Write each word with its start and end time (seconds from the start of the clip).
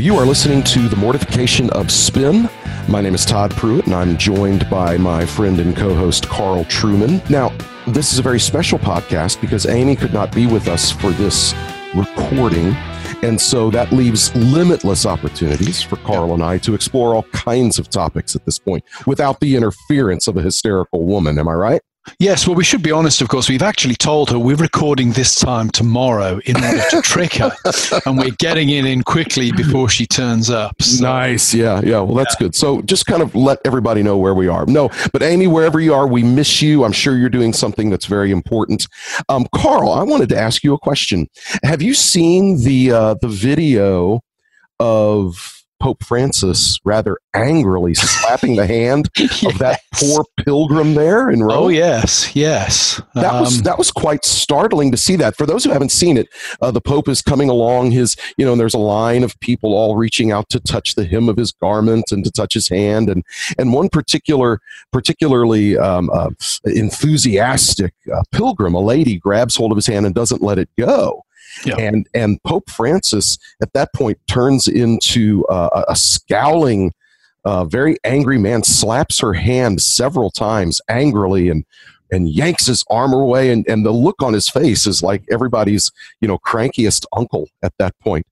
You 0.00 0.14
are 0.14 0.24
listening 0.24 0.62
to 0.62 0.88
The 0.88 0.94
Mortification 0.94 1.70
of 1.70 1.90
Spin. 1.90 2.48
My 2.88 3.00
name 3.00 3.16
is 3.16 3.24
Todd 3.24 3.50
Pruitt, 3.50 3.86
and 3.86 3.94
I'm 3.96 4.16
joined 4.16 4.70
by 4.70 4.96
my 4.96 5.26
friend 5.26 5.58
and 5.58 5.76
co 5.76 5.92
host, 5.92 6.28
Carl 6.28 6.62
Trueman. 6.66 7.28
Now, 7.28 7.48
this 7.88 8.12
is 8.12 8.20
a 8.20 8.22
very 8.22 8.38
special 8.38 8.78
podcast 8.78 9.40
because 9.40 9.66
Aimee 9.66 9.96
could 9.96 10.12
not 10.12 10.32
be 10.32 10.46
with 10.46 10.68
us 10.68 10.92
for 10.92 11.10
this 11.10 11.52
recording. 11.96 12.76
And 13.24 13.40
so 13.40 13.70
that 13.70 13.90
leaves 13.90 14.32
limitless 14.36 15.04
opportunities 15.04 15.82
for 15.82 15.96
Carl 15.96 16.32
and 16.32 16.44
I 16.44 16.58
to 16.58 16.74
explore 16.74 17.16
all 17.16 17.24
kinds 17.32 17.80
of 17.80 17.90
topics 17.90 18.36
at 18.36 18.44
this 18.44 18.60
point 18.60 18.84
without 19.04 19.40
the 19.40 19.56
interference 19.56 20.28
of 20.28 20.36
a 20.36 20.42
hysterical 20.42 21.06
woman. 21.06 21.40
Am 21.40 21.48
I 21.48 21.54
right? 21.54 21.82
Yes, 22.18 22.46
well, 22.46 22.56
we 22.56 22.64
should 22.64 22.82
be 22.82 22.92
honest, 22.92 23.20
of 23.20 23.28
course. 23.28 23.48
We've 23.48 23.62
actually 23.62 23.94
told 23.94 24.30
her 24.30 24.38
we're 24.38 24.56
recording 24.56 25.12
this 25.12 25.34
time 25.36 25.70
tomorrow 25.70 26.40
in 26.44 26.56
order 26.56 26.82
to 26.90 27.02
trick 27.02 27.34
her, 27.34 27.52
and 28.06 28.18
we're 28.18 28.34
getting 28.38 28.70
it 28.70 28.84
in 28.84 29.02
quickly 29.02 29.52
before 29.52 29.88
she 29.88 30.06
turns 30.06 30.50
up. 30.50 30.80
So. 30.82 31.02
Nice. 31.02 31.54
Yeah, 31.54 31.80
yeah. 31.82 32.00
Well, 32.00 32.14
that's 32.14 32.34
yeah. 32.34 32.46
good. 32.46 32.54
So 32.54 32.82
just 32.82 33.06
kind 33.06 33.22
of 33.22 33.34
let 33.34 33.58
everybody 33.64 34.02
know 34.02 34.16
where 34.16 34.34
we 34.34 34.48
are. 34.48 34.66
No, 34.66 34.90
but 35.12 35.22
Aimee, 35.22 35.46
wherever 35.46 35.80
you 35.80 35.94
are, 35.94 36.06
we 36.06 36.22
miss 36.22 36.62
you. 36.62 36.84
I'm 36.84 36.92
sure 36.92 37.16
you're 37.16 37.28
doing 37.28 37.52
something 37.52 37.90
that's 37.90 38.06
very 38.06 38.30
important. 38.30 38.86
Um, 39.28 39.46
Carl, 39.54 39.92
I 39.92 40.02
wanted 40.02 40.28
to 40.30 40.38
ask 40.38 40.62
you 40.62 40.74
a 40.74 40.78
question. 40.78 41.28
Have 41.62 41.82
you 41.82 41.94
seen 41.94 42.62
the 42.62 42.92
uh, 42.92 43.14
the 43.20 43.28
video 43.28 44.22
of 44.80 45.57
Pope 45.80 46.04
Francis 46.04 46.78
rather 46.84 47.18
angrily 47.34 47.94
slapping 47.94 48.56
the 48.56 48.66
hand 48.66 49.08
yes. 49.16 49.44
of 49.46 49.58
that 49.58 49.80
poor 49.94 50.24
pilgrim 50.44 50.94
there 50.94 51.30
in 51.30 51.42
Rome. 51.42 51.64
Oh 51.64 51.68
yes, 51.68 52.34
yes. 52.34 53.00
That 53.14 53.34
um, 53.34 53.40
was 53.40 53.62
that 53.62 53.78
was 53.78 53.90
quite 53.90 54.24
startling 54.24 54.90
to 54.90 54.96
see 54.96 55.16
that. 55.16 55.36
For 55.36 55.46
those 55.46 55.64
who 55.64 55.70
haven't 55.70 55.92
seen 55.92 56.16
it, 56.16 56.28
uh, 56.60 56.70
the 56.70 56.80
Pope 56.80 57.08
is 57.08 57.22
coming 57.22 57.48
along 57.48 57.90
his, 57.92 58.16
you 58.36 58.44
know, 58.44 58.52
and 58.52 58.60
there's 58.60 58.74
a 58.74 58.78
line 58.78 59.22
of 59.22 59.38
people 59.40 59.74
all 59.74 59.96
reaching 59.96 60.32
out 60.32 60.48
to 60.50 60.60
touch 60.60 60.94
the 60.94 61.04
hem 61.04 61.28
of 61.28 61.36
his 61.36 61.52
garment 61.52 62.10
and 62.10 62.24
to 62.24 62.30
touch 62.30 62.54
his 62.54 62.68
hand, 62.68 63.08
and 63.08 63.24
and 63.58 63.72
one 63.72 63.88
particular, 63.88 64.60
particularly 64.92 65.78
um, 65.78 66.10
uh, 66.12 66.30
enthusiastic 66.64 67.94
uh, 68.12 68.22
pilgrim, 68.32 68.74
a 68.74 68.80
lady, 68.80 69.18
grabs 69.18 69.56
hold 69.56 69.72
of 69.72 69.76
his 69.76 69.86
hand 69.86 70.06
and 70.06 70.14
doesn't 70.14 70.42
let 70.42 70.58
it 70.58 70.68
go. 70.78 71.24
Yeah. 71.64 71.76
And 71.78 72.06
and 72.14 72.42
Pope 72.44 72.70
Francis 72.70 73.38
at 73.62 73.72
that 73.72 73.92
point 73.94 74.18
turns 74.26 74.68
into 74.68 75.44
uh, 75.46 75.84
a 75.88 75.96
scowling, 75.96 76.92
uh, 77.44 77.64
very 77.64 77.96
angry 78.04 78.38
man, 78.38 78.62
slaps 78.62 79.18
her 79.20 79.34
hand 79.34 79.80
several 79.80 80.30
times 80.30 80.80
angrily 80.88 81.48
and 81.48 81.64
and 82.10 82.28
yanks 82.28 82.66
his 82.66 82.84
arm 82.90 83.12
away 83.12 83.50
and, 83.50 83.68
and 83.68 83.84
the 83.84 83.90
look 83.90 84.22
on 84.22 84.32
his 84.32 84.48
face 84.48 84.86
is 84.86 85.02
like 85.02 85.22
everybody's 85.30 85.92
you 86.20 86.28
know 86.28 86.38
crankiest 86.38 87.04
uncle 87.14 87.48
at 87.62 87.74
that 87.78 87.98
point 88.00 88.26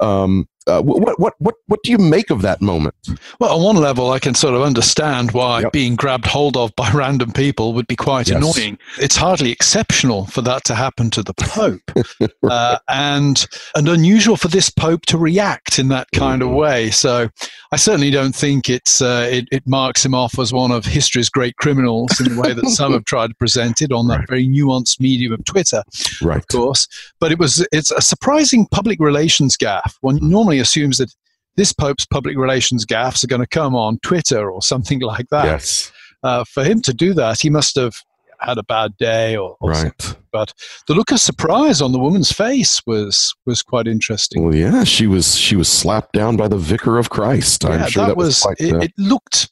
um, 0.00 0.48
uh, 0.66 0.82
what, 0.82 1.18
what, 1.18 1.34
what, 1.38 1.54
what 1.66 1.80
do 1.82 1.90
you 1.90 1.98
make 1.98 2.30
of 2.30 2.42
that 2.42 2.60
moment? 2.60 2.94
Well, 3.38 3.56
on 3.56 3.62
one 3.62 3.76
level, 3.76 4.10
I 4.10 4.18
can 4.18 4.34
sort 4.34 4.54
of 4.54 4.62
understand 4.62 5.32
why 5.32 5.62
yep. 5.62 5.72
being 5.72 5.96
grabbed 5.96 6.26
hold 6.26 6.56
of 6.56 6.74
by 6.76 6.90
random 6.94 7.32
people 7.32 7.72
would 7.72 7.86
be 7.86 7.96
quite 7.96 8.28
yes. 8.28 8.36
annoying. 8.36 8.78
It's 8.98 9.16
hardly 9.16 9.50
exceptional 9.50 10.26
for 10.26 10.42
that 10.42 10.64
to 10.64 10.74
happen 10.74 11.10
to 11.10 11.22
the 11.22 11.34
Pope, 11.34 11.90
right. 12.20 12.52
uh, 12.52 12.78
and 12.88 13.46
and 13.74 13.88
unusual 13.88 14.36
for 14.36 14.48
this 14.48 14.70
Pope 14.70 15.06
to 15.06 15.18
react 15.18 15.78
in 15.78 15.88
that 15.88 16.08
kind 16.14 16.42
mm-hmm. 16.42 16.50
of 16.50 16.56
way. 16.56 16.90
So, 16.90 17.30
I 17.72 17.76
certainly 17.76 18.10
don't 18.10 18.34
think 18.34 18.68
it's 18.68 19.00
uh, 19.00 19.28
it, 19.30 19.48
it, 19.52 19.66
marks 19.66 20.04
him 20.04 20.14
off 20.14 20.38
as 20.38 20.52
one 20.52 20.72
of 20.72 20.84
history's 20.84 21.28
great 21.28 21.56
criminals 21.56 22.20
in 22.20 22.34
the 22.34 22.40
way 22.40 22.52
that 22.52 22.66
some 22.66 22.92
have 22.92 23.04
tried 23.04 23.28
to 23.28 23.34
present 23.34 23.80
it 23.80 23.92
on 23.92 24.08
that 24.08 24.18
right. 24.20 24.28
very 24.28 24.48
nuanced 24.48 24.98
medium 24.98 25.32
of 25.32 25.44
Twitter, 25.44 25.82
right. 26.20 26.38
of 26.38 26.48
course. 26.48 26.88
But 27.20 27.30
it 27.30 27.38
was 27.38 27.66
it's 27.72 27.90
a 27.92 28.00
surprising 28.00 28.66
public 28.66 28.98
relations 28.98 29.56
gaffe. 29.56 29.96
One 30.00 30.18
normally 30.20 30.58
assumes 30.60 30.98
that 30.98 31.14
this 31.56 31.72
Pope's 31.72 32.06
public 32.06 32.36
relations 32.36 32.86
gaffes 32.86 33.24
are 33.24 33.26
going 33.26 33.40
to 33.40 33.46
come 33.46 33.74
on 33.74 33.98
Twitter 34.02 34.50
or 34.50 34.62
something 34.62 35.00
like 35.00 35.26
that. 35.30 35.46
Yes. 35.46 35.92
Uh, 36.22 36.44
for 36.44 36.62
him 36.64 36.80
to 36.82 36.94
do 36.94 37.12
that, 37.14 37.40
he 37.40 37.50
must 37.50 37.76
have 37.76 37.94
had 38.40 38.56
a 38.56 38.62
bad 38.62 38.96
day 38.96 39.36
or, 39.36 39.56
or 39.60 39.70
right. 39.70 40.00
Something. 40.00 40.22
But 40.32 40.54
the 40.86 40.94
look 40.94 41.10
of 41.10 41.20
surprise 41.20 41.82
on 41.82 41.92
the 41.92 41.98
woman's 41.98 42.32
face 42.32 42.80
was 42.86 43.34
was 43.46 43.62
quite 43.62 43.86
interesting. 43.86 44.44
Well, 44.44 44.54
yeah, 44.54 44.84
she 44.84 45.06
was 45.06 45.36
she 45.36 45.56
was 45.56 45.68
slapped 45.68 46.12
down 46.12 46.36
by 46.36 46.48
the 46.48 46.56
vicar 46.56 46.98
of 46.98 47.10
Christ. 47.10 47.64
I'm 47.64 47.88
sure 47.88 48.02
that, 48.02 48.08
that 48.10 48.16
was, 48.16 48.26
was 48.26 48.40
quite, 48.42 48.60
it, 48.60 48.74
uh, 48.74 48.78
it 48.78 48.92
looked 48.96 49.50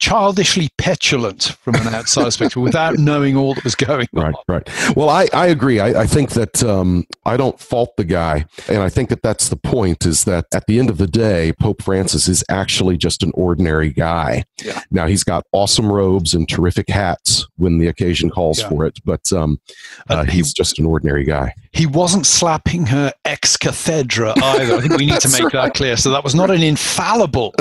childishly 0.00 0.70
petulant 0.78 1.56
from 1.62 1.74
an 1.76 1.94
outside 1.94 2.24
perspective 2.24 2.62
without 2.62 2.98
knowing 2.98 3.36
all 3.36 3.54
that 3.54 3.62
was 3.62 3.74
going 3.74 4.08
on. 4.16 4.22
Right, 4.22 4.34
right. 4.48 4.96
Well, 4.96 5.10
I, 5.10 5.28
I 5.32 5.46
agree. 5.48 5.78
I, 5.78 6.02
I 6.02 6.06
think 6.06 6.30
that 6.30 6.64
um, 6.64 7.06
I 7.26 7.36
don't 7.36 7.60
fault 7.60 7.96
the 7.96 8.04
guy. 8.04 8.46
And 8.68 8.78
I 8.78 8.88
think 8.88 9.10
that 9.10 9.22
that's 9.22 9.50
the 9.50 9.56
point 9.56 10.06
is 10.06 10.24
that 10.24 10.46
at 10.54 10.66
the 10.66 10.78
end 10.78 10.90
of 10.90 10.98
the 10.98 11.06
day, 11.06 11.52
Pope 11.60 11.82
Francis 11.82 12.28
is 12.28 12.42
actually 12.48 12.96
just 12.96 13.22
an 13.22 13.30
ordinary 13.34 13.90
guy. 13.90 14.44
Yeah. 14.64 14.80
Now, 14.90 15.06
he's 15.06 15.22
got 15.22 15.44
awesome 15.52 15.92
robes 15.92 16.34
and 16.34 16.48
terrific 16.48 16.88
hats 16.88 17.46
when 17.56 17.78
the 17.78 17.86
occasion 17.86 18.30
calls 18.30 18.60
yeah. 18.60 18.68
for 18.68 18.86
it, 18.86 18.98
but 19.04 19.30
um, 19.32 19.60
uh, 20.08 20.24
he's 20.24 20.52
just 20.52 20.78
an 20.78 20.86
ordinary 20.86 21.24
guy. 21.24 21.54
He 21.72 21.86
wasn't 21.86 22.26
slapping 22.26 22.86
her 22.86 23.12
ex 23.24 23.56
cathedra 23.56 24.34
either. 24.42 24.76
I 24.76 24.80
think 24.80 24.96
we 24.96 25.06
need 25.06 25.20
to 25.20 25.28
make 25.32 25.42
right. 25.42 25.52
that 25.52 25.74
clear. 25.74 25.96
So 25.96 26.10
that 26.10 26.24
was 26.24 26.34
not 26.34 26.50
an 26.50 26.62
infallible 26.62 27.54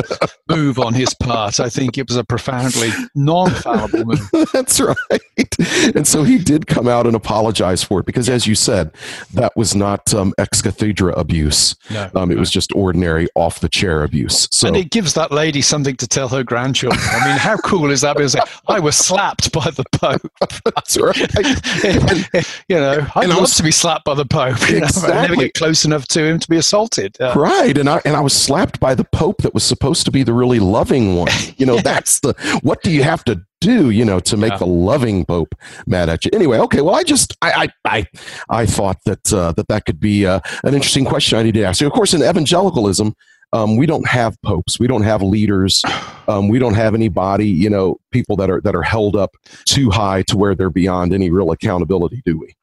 move 0.50 0.80
on 0.80 0.94
his 0.94 1.14
part. 1.14 1.60
I 1.60 1.70
think 1.70 1.98
it 1.98 2.08
was 2.08 2.18
a 2.18 2.24
profoundly 2.30 2.92
non-fallible 3.16 4.06
move. 4.06 4.30
That's 4.54 4.80
right. 4.80 5.96
And 5.96 6.08
so 6.08 6.24
he 6.24 6.38
did 6.38 6.68
come 6.68 6.88
out 6.88 7.06
and 7.06 7.16
apologize 7.16 7.84
for 7.84 8.00
it 8.00 8.06
because, 8.06 8.30
as 8.30 8.48
you 8.48 8.56
said, 8.56 8.92
that 9.34 9.56
was 9.58 9.76
not 9.76 10.14
um, 10.14 10.34
ex 10.38 10.62
cathedra 10.62 11.14
abuse. 11.14 11.76
No, 11.90 12.10
um, 12.16 12.32
it 12.32 12.36
no. 12.36 12.40
was 12.40 12.52
just 12.52 12.72
ordinary 12.74 13.28
off 13.36 13.60
the 13.60 13.68
chair 13.68 14.04
abuse. 14.04 14.48
So, 14.52 14.68
and 14.68 14.78
it 14.78 14.92
gives 14.92 15.14
that 15.16 15.32
lady 15.32 15.62
something 15.62 15.98
to 15.98 16.08
tell 16.08 16.30
her 16.30 16.44
grandchildren. 16.44 17.02
I 17.04 17.28
mean, 17.28 17.38
how 17.38 17.58
cool 17.58 17.90
is 17.92 18.02
that? 18.02 18.16
Because 18.16 18.36
I 18.68 18.80
was 18.80 18.96
slapped 18.96 19.52
by 19.52 19.72
the 19.72 19.84
Pope. 19.92 20.32
That's 20.76 20.98
right. 20.98 22.46
you 22.70 22.76
know, 22.76 23.06
I'd 23.16 23.30
love 23.30 23.42
was, 23.42 23.56
to 23.56 23.64
be 23.64 23.72
slapped 23.72 24.06
by 24.06 24.14
the 24.14 24.26
Pope. 24.26 24.58
Exactly. 24.70 25.12
I 25.12 25.22
never 25.24 25.36
get 25.36 25.54
close 25.56 25.84
enough 25.84 26.08
to 26.10 26.24
him 26.24 26.40
to 26.40 26.50
be 26.50 26.58
assaulted. 26.58 27.20
Uh, 27.20 27.34
right. 27.36 27.78
And 27.78 27.90
I 27.90 28.02
and 28.06 28.16
I 28.16 28.22
was 28.22 28.34
slapped 28.34 28.80
by 28.80 28.94
the 28.94 29.04
Pope 29.04 29.42
that 29.42 29.54
was 29.54 29.64
supposed 29.64 30.06
to 30.06 30.12
be 30.12 30.24
the 30.24 30.34
really 30.34 30.60
loving 30.60 31.16
one. 31.16 31.32
You 31.58 31.66
know, 31.66 31.76
yeah. 31.76 31.82
that's 31.82 32.19
the 32.22 32.60
what 32.62 32.82
do 32.84 32.92
you 32.92 33.04
have 33.04 33.24
to 33.26 33.42
do 33.62 33.90
you 33.90 34.06
know 34.06 34.20
to 34.20 34.38
make 34.38 34.52
yeah. 34.52 34.58
the 34.58 34.66
loving 34.66 35.26
pope 35.26 35.54
mad 35.86 36.10
at 36.10 36.26
you? 36.26 36.32
Anyway 36.34 36.58
okay 36.60 36.82
well 36.82 36.96
i 36.96 37.04
just 37.04 37.36
i 37.42 37.70
i 37.86 37.98
i, 37.98 38.06
I 38.50 38.66
thought 38.66 38.98
that 39.06 39.34
uh, 39.34 39.52
that 39.54 39.68
that 39.68 39.86
could 39.86 40.00
be 40.00 40.26
uh, 40.26 40.40
an 40.64 40.74
interesting 40.74 41.06
question 41.06 41.38
i 41.38 41.44
need 41.44 41.56
to 41.56 41.64
ask 41.64 41.82
you. 41.82 41.88
Of 41.88 41.94
course 41.94 42.14
in 42.14 42.22
evangelicalism 42.22 43.14
um, 43.52 43.78
we 43.78 43.86
don't 43.86 44.08
have 44.08 44.40
popes. 44.44 44.80
We 44.80 44.88
don't 44.88 45.04
have 45.04 45.22
leaders. 45.22 45.84
Um, 46.30 46.48
we 46.48 46.60
don't 46.60 46.76
have 46.76 46.94
anybody 46.94 47.48
you 47.48 47.72
know 47.72 47.98
people 48.12 48.36
that 48.36 48.52
are 48.52 48.62
that 48.62 48.76
are 48.76 48.84
held 48.84 49.16
up 49.16 49.32
too 49.66 49.90
high 49.90 50.22
to 50.28 50.38
where 50.38 50.54
they're 50.54 50.70
beyond 50.70 51.12
any 51.12 51.32
real 51.32 51.50
accountability 51.50 52.22
do 52.24 52.38
we? 52.38 52.54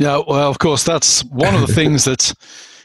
Yeah 0.00 0.20
well 0.26 0.50
of 0.50 0.58
course 0.58 0.82
that's 0.82 1.22
one 1.26 1.54
of 1.54 1.60
the 1.60 1.72
things 1.72 2.06
that 2.06 2.34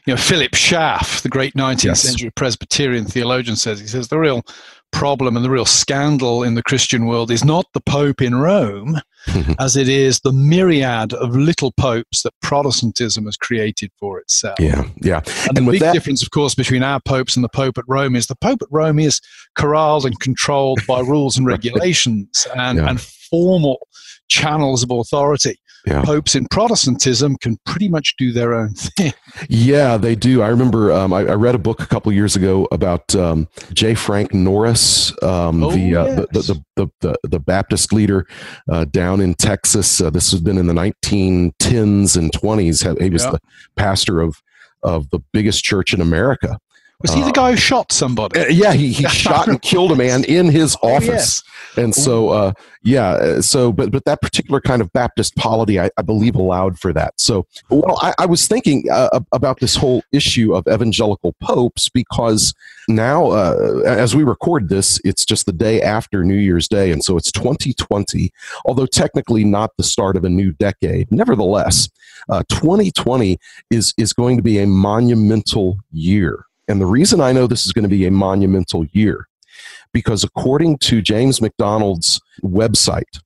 you 0.06 0.14
know 0.14 0.18
philip 0.18 0.54
schaff 0.54 1.24
the 1.24 1.30
great 1.30 1.56
19th 1.56 1.84
yes. 1.84 2.02
century 2.04 2.30
presbyterian 2.30 3.06
theologian 3.06 3.56
says. 3.56 3.80
He 3.80 3.88
says 3.88 4.10
the 4.10 4.20
real 4.20 4.44
problem 4.92 5.36
and 5.36 5.46
the 5.46 5.50
real 5.50 5.66
scandal 5.66 6.44
in 6.44 6.56
the 6.56 6.64
Christian 6.64 7.06
world 7.06 7.32
is 7.32 7.44
not 7.44 7.66
the 7.74 7.82
Pope 7.82 8.22
in 8.22 8.36
Rome, 8.36 9.00
as 9.60 9.76
it 9.76 9.88
is 9.90 10.20
the 10.22 10.32
myriad 10.32 11.14
of 11.14 11.36
little 11.36 11.72
popes 11.72 12.24
that 12.24 12.34
Protestantism 12.42 13.26
has 13.26 13.38
created 13.38 13.92
for 14.00 14.20
itself. 14.20 14.60
Yeah, 14.60 14.88
yeah. 15.02 15.22
And, 15.48 15.58
and 15.58 15.68
the 15.68 15.72
big 15.72 15.82
that- 15.82 15.94
difference, 15.94 16.24
of 16.24 16.32
course, 16.32 16.56
between 16.56 16.84
our 16.84 17.00
popes 17.00 17.36
and 17.36 17.44
the 17.44 17.50
Pope 17.50 17.78
at 17.78 17.86
Rome 17.88 18.16
is 18.16 18.28
the 18.28 18.36
Pope 18.36 18.62
at 18.62 18.68
Rome 18.72 19.00
is 19.00 19.22
corralled 19.56 20.06
and 20.06 20.20
controlled 20.20 20.80
by 20.88 21.00
rules 21.08 21.38
and 21.38 21.46
regulations 21.46 22.48
and, 22.56 22.80
yeah. 22.80 22.90
and 22.90 23.02
formal 23.02 23.88
channels 24.28 24.84
of 24.84 24.92
authority 24.92 25.58
yeah. 25.86 26.04
popes 26.04 26.36
in 26.36 26.48
Protestantism 26.50 27.38
can 27.38 27.58
pretty 27.66 27.90
much 27.90 28.16
do 28.18 28.32
their 28.32 28.54
own 28.54 28.74
thing. 28.74 29.14
Yeah, 29.48 29.98
they 29.98 30.16
do. 30.16 30.42
I 30.42 30.48
remember 30.50 30.92
um, 30.92 31.14
I, 31.14 31.20
I, 31.20 31.36
read 31.36 31.56
a 31.56 31.60
book 31.60 31.82
a 31.82 31.86
couple 31.86 32.12
years 32.12 32.36
ago 32.36 32.68
about 32.72 33.16
um, 33.16 33.48
J. 33.74 33.94
Frank 33.96 34.34
Norris, 34.34 35.12
um, 35.24 35.64
oh, 35.64 35.72
the, 35.72 35.96
uh, 35.96 36.06
yes. 36.06 36.48
the, 36.48 36.64
the, 36.76 36.92
the, 37.00 37.16
the, 37.24 37.40
Baptist 37.40 37.94
leader 37.94 38.28
uh, 38.70 38.86
down 38.86 39.22
in 39.22 39.36
Texas. 39.36 40.02
Uh, 40.02 40.10
this 40.10 40.32
has 40.32 40.42
been 40.42 40.58
in 40.58 40.68
the 40.68 40.74
1910s 40.74 42.18
and 42.18 42.32
20s. 42.32 43.02
He 43.02 43.10
was 43.10 43.24
yeah. 43.24 43.32
the 43.32 43.40
pastor 43.76 44.20
of, 44.20 44.42
of 44.84 45.10
the 45.12 45.20
biggest 45.32 45.64
church 45.64 45.94
in 45.94 46.02
America 46.02 46.60
Was 47.02 47.14
he 47.14 47.22
the 47.22 47.32
guy 47.32 47.52
who 47.52 47.58
shot 47.58 47.94
somebody? 47.94 48.42
Uh, 48.42 48.48
yeah, 48.50 48.74
he, 48.74 48.92
he 48.92 49.04
shot 49.08 49.48
and 49.48 49.62
killed 49.62 49.94
a 49.94 49.96
man 49.96 50.26
in 50.26 50.50
his 50.50 50.76
oh, 50.84 50.96
office. 50.96 51.42
Oh. 51.78 51.84
And 51.84 51.96
so, 51.96 52.30
uh, 52.30 52.52
yeah, 52.84 53.12
uh, 53.12 53.42
so, 53.42 53.72
but, 53.72 53.90
but 53.90 54.04
that 54.04 54.22
particular 54.22 54.60
kind 54.60 54.82
of 54.82 54.92
Baptist 54.92 55.34
polity, 55.38 55.80
I, 55.80 55.90
I 55.98 56.02
believe, 56.02 56.36
allowed 56.36 56.78
for 56.78 56.92
that. 56.92 57.14
So, 57.18 57.46
well, 57.70 57.98
I, 58.02 58.14
I 58.20 58.26
was 58.26 58.48
thinking 58.50 58.84
uh, 58.92 59.22
about 59.32 59.62
this 59.62 59.78
whole 59.78 60.04
issue 60.12 60.54
of 60.54 60.68
evangelical 60.68 61.36
popes 61.42 61.88
because 61.88 62.54
now, 62.90 63.28
uh, 63.28 63.82
as 63.86 64.14
we 64.14 64.26
record 64.26 64.68
this, 64.68 65.00
it's 65.06 65.24
just 65.24 65.46
the 65.46 65.54
day 65.54 65.82
after 65.82 66.26
New 66.26 66.36
Year's 66.36 66.68
Day. 66.68 66.92
And 66.92 67.02
so 67.02 67.16
it's 67.16 67.32
2020, 67.32 68.30
although 68.66 68.86
technically 68.86 69.46
not 69.46 69.72
the 69.78 69.84
start 69.84 70.18
of 70.18 70.26
a 70.26 70.30
new 70.30 70.52
decade. 70.52 71.10
Nevertheless, 71.14 71.88
2020 72.28 73.34
uh, 73.34 73.38
is, 73.72 73.94
is 73.98 74.12
going 74.12 74.36
to 74.36 74.44
be 74.44 74.60
a 74.60 74.68
monumental 74.68 75.78
year 75.94 76.46
and 76.70 76.80
the 76.80 76.86
reason 76.86 77.20
I 77.20 77.32
know 77.32 77.48
this 77.48 77.66
is 77.66 77.74
going 77.74 77.84
to 77.84 77.90
be 77.90 78.06
a 78.06 78.12
monumental 78.12 78.86
year, 78.94 79.28
because 79.92 80.24
according 80.24 80.78
to 80.80 81.02
James 81.02 81.42
MacDonald's 81.42 82.22
website, 82.44 83.20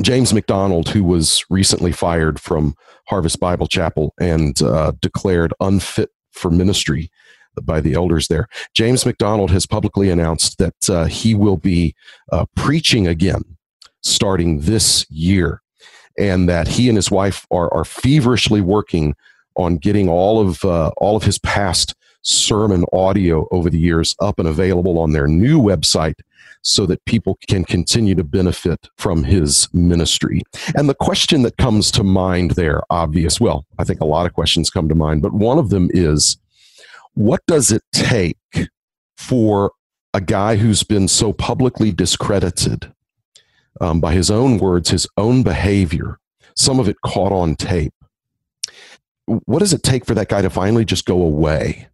James 0.00 0.32
MacDonald, 0.32 0.88
who 0.88 1.04
was 1.04 1.44
recently 1.50 1.92
fired 1.92 2.40
from 2.40 2.74
Harvest 3.08 3.38
Bible 3.40 3.66
Chapel 3.66 4.14
and 4.18 4.60
uh, 4.62 4.92
declared 5.00 5.52
unfit 5.60 6.10
for 6.32 6.50
ministry 6.50 7.10
by 7.62 7.80
the 7.80 7.94
elders 7.94 8.28
there, 8.28 8.48
James 8.74 9.04
MacDonald 9.04 9.50
has 9.50 9.66
publicly 9.66 10.08
announced 10.08 10.58
that 10.58 10.88
uh, 10.88 11.04
he 11.04 11.34
will 11.34 11.56
be 11.56 11.94
uh, 12.32 12.46
preaching 12.56 13.06
again 13.06 13.42
starting 14.02 14.60
this 14.60 15.06
year, 15.10 15.62
and 16.18 16.48
that 16.48 16.68
he 16.68 16.88
and 16.88 16.96
his 16.96 17.10
wife 17.10 17.46
are, 17.50 17.72
are 17.72 17.84
feverishly 17.84 18.60
working 18.60 19.14
on 19.56 19.78
getting 19.78 20.08
all 20.08 20.40
of 20.40 20.64
uh, 20.64 20.90
all 20.98 21.16
of 21.16 21.24
his 21.24 21.38
past 21.38 21.94
sermon 22.24 22.84
audio 22.92 23.46
over 23.50 23.70
the 23.70 23.78
years 23.78 24.16
up 24.20 24.38
and 24.38 24.48
available 24.48 24.98
on 24.98 25.12
their 25.12 25.28
new 25.28 25.60
website 25.60 26.18
so 26.62 26.86
that 26.86 27.04
people 27.04 27.38
can 27.46 27.64
continue 27.64 28.14
to 28.14 28.24
benefit 28.24 28.88
from 28.96 29.22
his 29.22 29.68
ministry. 29.74 30.42
And 30.74 30.88
the 30.88 30.94
question 30.94 31.42
that 31.42 31.58
comes 31.58 31.90
to 31.92 32.02
mind 32.02 32.52
there, 32.52 32.82
obvious, 32.88 33.38
well, 33.38 33.66
I 33.78 33.84
think 33.84 34.00
a 34.00 34.06
lot 34.06 34.24
of 34.26 34.32
questions 34.32 34.70
come 34.70 34.88
to 34.88 34.94
mind, 34.94 35.20
but 35.20 35.34
one 35.34 35.58
of 35.58 35.68
them 35.68 35.90
is 35.92 36.38
what 37.12 37.44
does 37.46 37.70
it 37.70 37.82
take 37.92 38.38
for 39.18 39.72
a 40.14 40.20
guy 40.20 40.56
who's 40.56 40.82
been 40.82 41.06
so 41.06 41.32
publicly 41.32 41.92
discredited 41.92 42.92
um, 43.80 44.00
by 44.00 44.14
his 44.14 44.30
own 44.30 44.58
words, 44.58 44.88
his 44.88 45.06
own 45.18 45.42
behavior, 45.42 46.18
some 46.56 46.80
of 46.80 46.88
it 46.88 46.96
caught 47.04 47.32
on 47.32 47.56
tape? 47.56 47.92
What 49.26 49.58
does 49.58 49.72
it 49.74 49.82
take 49.82 50.06
for 50.06 50.14
that 50.14 50.28
guy 50.28 50.40
to 50.40 50.50
finally 50.50 50.84
just 50.84 51.04
go 51.04 51.20
away? 51.20 51.88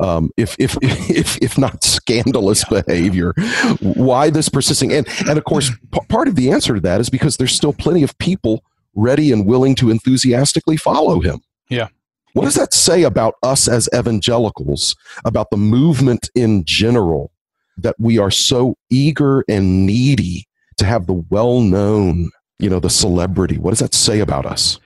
Um, 0.00 0.30
if, 0.36 0.56
if, 0.58 0.76
if, 0.82 1.38
if 1.38 1.58
not 1.58 1.84
scandalous 1.84 2.64
yeah. 2.70 2.82
behavior, 2.82 3.34
why 3.80 4.30
this 4.30 4.48
persisting? 4.48 4.92
And, 4.92 5.06
and 5.28 5.38
of 5.38 5.44
course, 5.44 5.70
p- 5.92 6.00
part 6.08 6.28
of 6.28 6.36
the 6.36 6.50
answer 6.50 6.74
to 6.74 6.80
that 6.80 7.00
is 7.00 7.10
because 7.10 7.36
there's 7.36 7.54
still 7.54 7.72
plenty 7.72 8.02
of 8.02 8.16
people 8.18 8.62
ready 8.94 9.32
and 9.32 9.46
willing 9.46 9.74
to 9.76 9.90
enthusiastically 9.90 10.76
follow 10.76 11.20
him. 11.20 11.40
Yeah. 11.68 11.88
What 12.32 12.44
does 12.44 12.54
that 12.54 12.74
say 12.74 13.02
about 13.02 13.34
us 13.42 13.68
as 13.68 13.88
evangelicals, 13.94 14.94
about 15.24 15.50
the 15.50 15.56
movement 15.56 16.28
in 16.34 16.64
general, 16.64 17.32
that 17.78 17.96
we 17.98 18.18
are 18.18 18.30
so 18.30 18.76
eager 18.90 19.44
and 19.48 19.86
needy 19.86 20.46
to 20.76 20.84
have 20.84 21.06
the 21.06 21.24
well 21.30 21.60
known, 21.60 22.30
you 22.58 22.68
know, 22.68 22.80
the 22.80 22.90
celebrity? 22.90 23.58
What 23.58 23.70
does 23.70 23.78
that 23.80 23.94
say 23.94 24.20
about 24.20 24.46
us? 24.46 24.78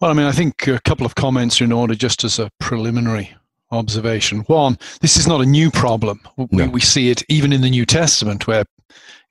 Well, 0.00 0.10
I 0.10 0.14
mean, 0.14 0.26
I 0.26 0.32
think 0.32 0.68
a 0.68 0.80
couple 0.80 1.04
of 1.04 1.16
comments 1.16 1.60
in 1.60 1.72
order 1.72 1.94
just 1.94 2.22
as 2.22 2.38
a 2.38 2.50
preliminary 2.60 3.34
observation. 3.70 4.40
One, 4.40 4.78
this 5.00 5.16
is 5.16 5.26
not 5.26 5.40
a 5.40 5.46
new 5.46 5.70
problem. 5.70 6.20
We, 6.36 6.46
no. 6.52 6.68
we 6.68 6.80
see 6.80 7.10
it 7.10 7.22
even 7.28 7.52
in 7.52 7.60
the 7.60 7.70
New 7.70 7.86
Testament 7.86 8.46
where 8.46 8.64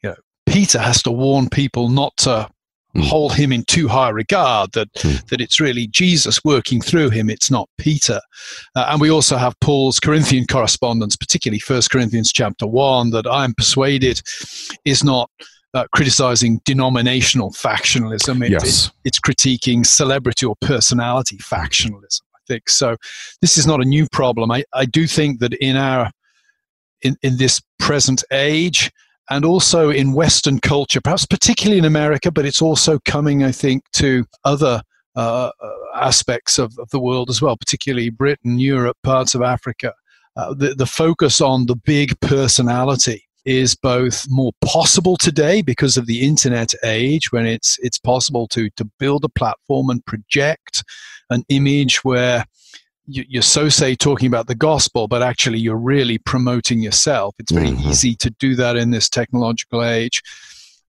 you 0.03 0.09
know, 0.09 0.15
Peter 0.45 0.79
has 0.79 1.01
to 1.03 1.11
warn 1.11 1.49
people 1.49 1.89
not 1.89 2.15
to 2.17 2.49
mm. 2.95 3.03
hold 3.03 3.33
him 3.33 3.51
in 3.51 3.63
too 3.65 3.87
high 3.87 4.09
regard, 4.09 4.71
that, 4.73 4.91
mm. 4.93 5.25
that 5.27 5.41
it's 5.41 5.59
really 5.59 5.87
Jesus 5.87 6.43
working 6.43 6.81
through 6.81 7.09
him, 7.09 7.29
it's 7.29 7.49
not 7.49 7.69
Peter. 7.77 8.19
Uh, 8.75 8.87
and 8.89 9.01
we 9.01 9.09
also 9.09 9.37
have 9.37 9.59
Paul's 9.59 9.99
Corinthian 9.99 10.45
correspondence, 10.45 11.15
particularly 11.15 11.61
1 11.65 11.81
Corinthians 11.91 12.31
chapter 12.31 12.67
1, 12.67 13.11
that 13.11 13.27
I'm 13.27 13.53
persuaded 13.53 14.21
is 14.85 15.03
not 15.03 15.29
uh, 15.73 15.85
criticizing 15.93 16.61
denominational 16.63 17.51
factionalism. 17.51 18.43
It, 18.43 18.51
yes. 18.51 18.87
It, 18.87 18.91
it's 19.05 19.19
critiquing 19.19 19.85
celebrity 19.85 20.45
or 20.45 20.55
personality 20.61 21.37
factionalism 21.37 22.21
So 22.67 22.97
this 23.41 23.57
is 23.57 23.67
not 23.67 23.81
a 23.81 23.85
new 23.85 24.07
problem. 24.11 24.51
I, 24.51 24.63
I 24.73 24.85
do 24.85 25.07
think 25.07 25.39
that 25.39 25.53
in 25.53 25.75
our 25.75 26.11
in, 27.01 27.15
in 27.21 27.37
this 27.37 27.61
present 27.79 28.23
age 28.31 28.91
and 29.29 29.45
also 29.45 29.89
in 29.89 30.13
Western 30.13 30.59
culture, 30.59 31.01
perhaps 31.01 31.25
particularly 31.25 31.77
in 31.77 31.85
America, 31.85 32.31
but 32.31 32.45
it's 32.45 32.61
also 32.61 32.99
coming, 33.05 33.43
I 33.43 33.51
think, 33.51 33.83
to 33.93 34.25
other 34.43 34.81
uh 35.15 35.49
aspects 35.95 36.59
of, 36.59 36.77
of, 36.77 36.87
the 36.91 36.99
world 36.99 37.27
as 37.29 37.41
well, 37.41 37.57
particularly 37.57 38.11
Britain, 38.11 38.59
Europe, 38.59 38.97
parts 39.03 39.33
of 39.33 39.41
Africa. 39.41 39.91
Uh, 40.35 40.53
the, 40.53 40.75
the 40.75 40.85
focus 40.85 41.41
on 41.41 41.65
the 41.65 41.75
big 41.75 42.19
personality 42.19 43.26
is 43.45 43.75
both 43.75 44.25
more 44.29 44.51
possible 44.63 45.15
today 45.15 45.61
because 45.61 45.95
of 45.95 46.05
the 46.05 46.21
internet 46.21 46.73
age 46.83 47.31
when 47.31 47.45
it's 47.45 47.77
it's 47.81 47.97
possible 47.97 48.47
to 48.47 48.69
to 48.71 48.85
build 48.99 49.23
a 49.23 49.29
platform 49.29 49.89
and 49.89 50.05
project 50.05 50.83
an 51.29 51.43
image 51.49 52.03
where 52.03 52.45
you're 53.07 53.41
so 53.41 53.69
say 53.69 53.95
talking 53.95 54.27
about 54.27 54.47
the 54.47 54.55
gospel, 54.55 55.07
but 55.07 55.23
actually 55.23 55.59
you're 55.59 55.77
really 55.77 56.17
promoting 56.17 56.81
yourself. 56.81 57.35
It's 57.39 57.51
very 57.51 57.69
mm-hmm. 57.69 57.89
easy 57.89 58.15
to 58.15 58.29
do 58.31 58.53
that 58.55 58.75
in 58.75 58.91
this 58.91 59.09
technological 59.09 59.83
age. 59.83 60.21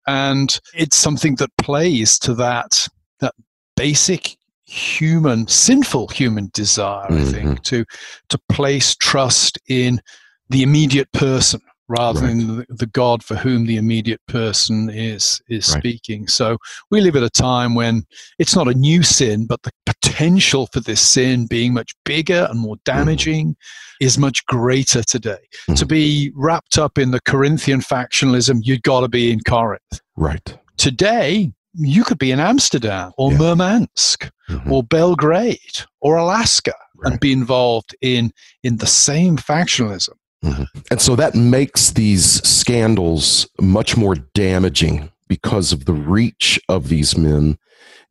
And 0.08 0.60
it's 0.74 0.98
something 0.98 1.36
that 1.36 1.56
plays 1.58 2.18
to 2.20 2.34
that, 2.36 2.88
that 3.20 3.36
basic 3.76 4.38
human, 4.66 5.48
sinful 5.48 6.08
human 6.08 6.50
desire, 6.54 7.08
mm-hmm. 7.08 7.22
I 7.22 7.32
think, 7.32 7.50
mm-hmm. 7.50 7.62
to, 7.64 7.86
to 8.30 8.40
place 8.50 8.96
trust 8.96 9.60
in 9.68 10.02
the 10.50 10.64
immediate 10.64 11.12
person 11.12 11.62
rather 11.88 12.22
right. 12.22 12.28
than 12.28 12.58
the, 12.58 12.66
the, 12.70 12.86
God 12.88 13.24
for 13.24 13.36
whom 13.36 13.66
the 13.66 13.78
immediate 13.78 14.22
person 14.28 14.90
is 14.90 15.42
is 15.48 15.70
right. 15.70 15.80
speaking. 15.80 16.28
So 16.28 16.58
we 16.92 17.02
live 17.02 17.16
at 17.16 17.24
a 17.24 17.30
time 17.30 17.76
when 17.76 18.04
it's 18.40 18.56
not 18.56 18.68
a 18.68 18.74
new 18.74 19.04
sin, 19.04 19.46
but 19.46 19.64
the 19.64 19.72
potential 19.86 20.68
for 20.68 20.80
this 20.80 21.02
sin 21.02 21.46
being 21.48 21.74
much 21.74 21.94
bigger 22.06 22.48
and 22.50 22.60
more 22.60 22.76
mm-hmm. 22.76 22.98
damaging 22.98 23.48
mm-hmm. 23.50 24.06
is 24.06 24.18
much 24.18 24.46
greater 24.46 25.04
today. 25.04 25.38
Mm-hmm. 25.64 25.74
To 25.76 25.86
be 25.86 26.32
wrapped 26.36 26.78
up 26.78 26.98
in 26.98 27.12
the 27.12 27.22
Corinthian 27.22 27.82
factionalism, 27.82 28.60
you've 28.64 28.84
got 28.84 29.02
to 29.02 29.08
be 29.08 29.32
in 29.32 29.40
Corinth. 29.42 30.02
Right. 30.16 30.58
Today, 30.78 31.52
you 31.74 32.04
could 32.04 32.18
be 32.18 32.32
in 32.32 32.40
Amsterdam 32.40 33.12
or 33.18 33.32
yeah. 33.32 33.38
Murmansk 33.38 34.32
mm-hmm. 34.50 34.72
or 34.72 34.84
Belgrade 34.84 35.86
or 36.02 36.18
Alaska 36.18 36.74
right. 36.98 37.12
and 37.12 37.20
be 37.20 37.32
involved 37.32 37.96
in 38.02 38.32
in 38.64 38.78
the 38.78 38.88
same 38.88 39.38
factionalism. 39.38 40.16
Mm-hmm. 40.44 40.64
And 40.92 41.02
so 41.02 41.16
that 41.16 41.36
makes 41.36 41.92
these 41.92 42.48
scandals 42.48 43.48
much 43.60 43.98
more 43.98 44.16
damaging 44.16 45.12
because 45.28 45.74
of 45.74 45.86
the 45.86 45.94
reach 45.94 46.60
of 46.70 46.90
these 46.90 47.18
men 47.18 47.58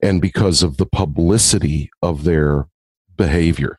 and 0.02 0.20
because 0.20 0.62
of 0.62 0.76
the 0.76 0.86
publicity 0.86 1.90
of 2.02 2.24
their 2.24 2.68
behavior. 3.16 3.78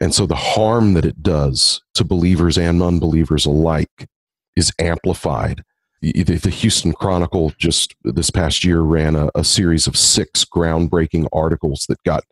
And 0.00 0.14
so 0.14 0.26
the 0.26 0.34
harm 0.34 0.94
that 0.94 1.04
it 1.04 1.22
does 1.22 1.80
to 1.94 2.04
believers 2.04 2.58
and 2.58 2.82
unbelievers 2.82 3.46
alike 3.46 4.08
is 4.56 4.72
amplified. 4.78 5.62
The, 6.00 6.12
Houston 6.50 6.92
Chronicle 6.92 7.52
just 7.56 7.94
this 8.02 8.30
past 8.30 8.62
year 8.62 8.80
ran 8.80 9.16
a, 9.16 9.30
a 9.34 9.42
series 9.42 9.86
of 9.86 9.96
six 9.96 10.44
groundbreaking 10.44 11.28
articles 11.32 11.86
that 11.88 12.02
got 12.04 12.24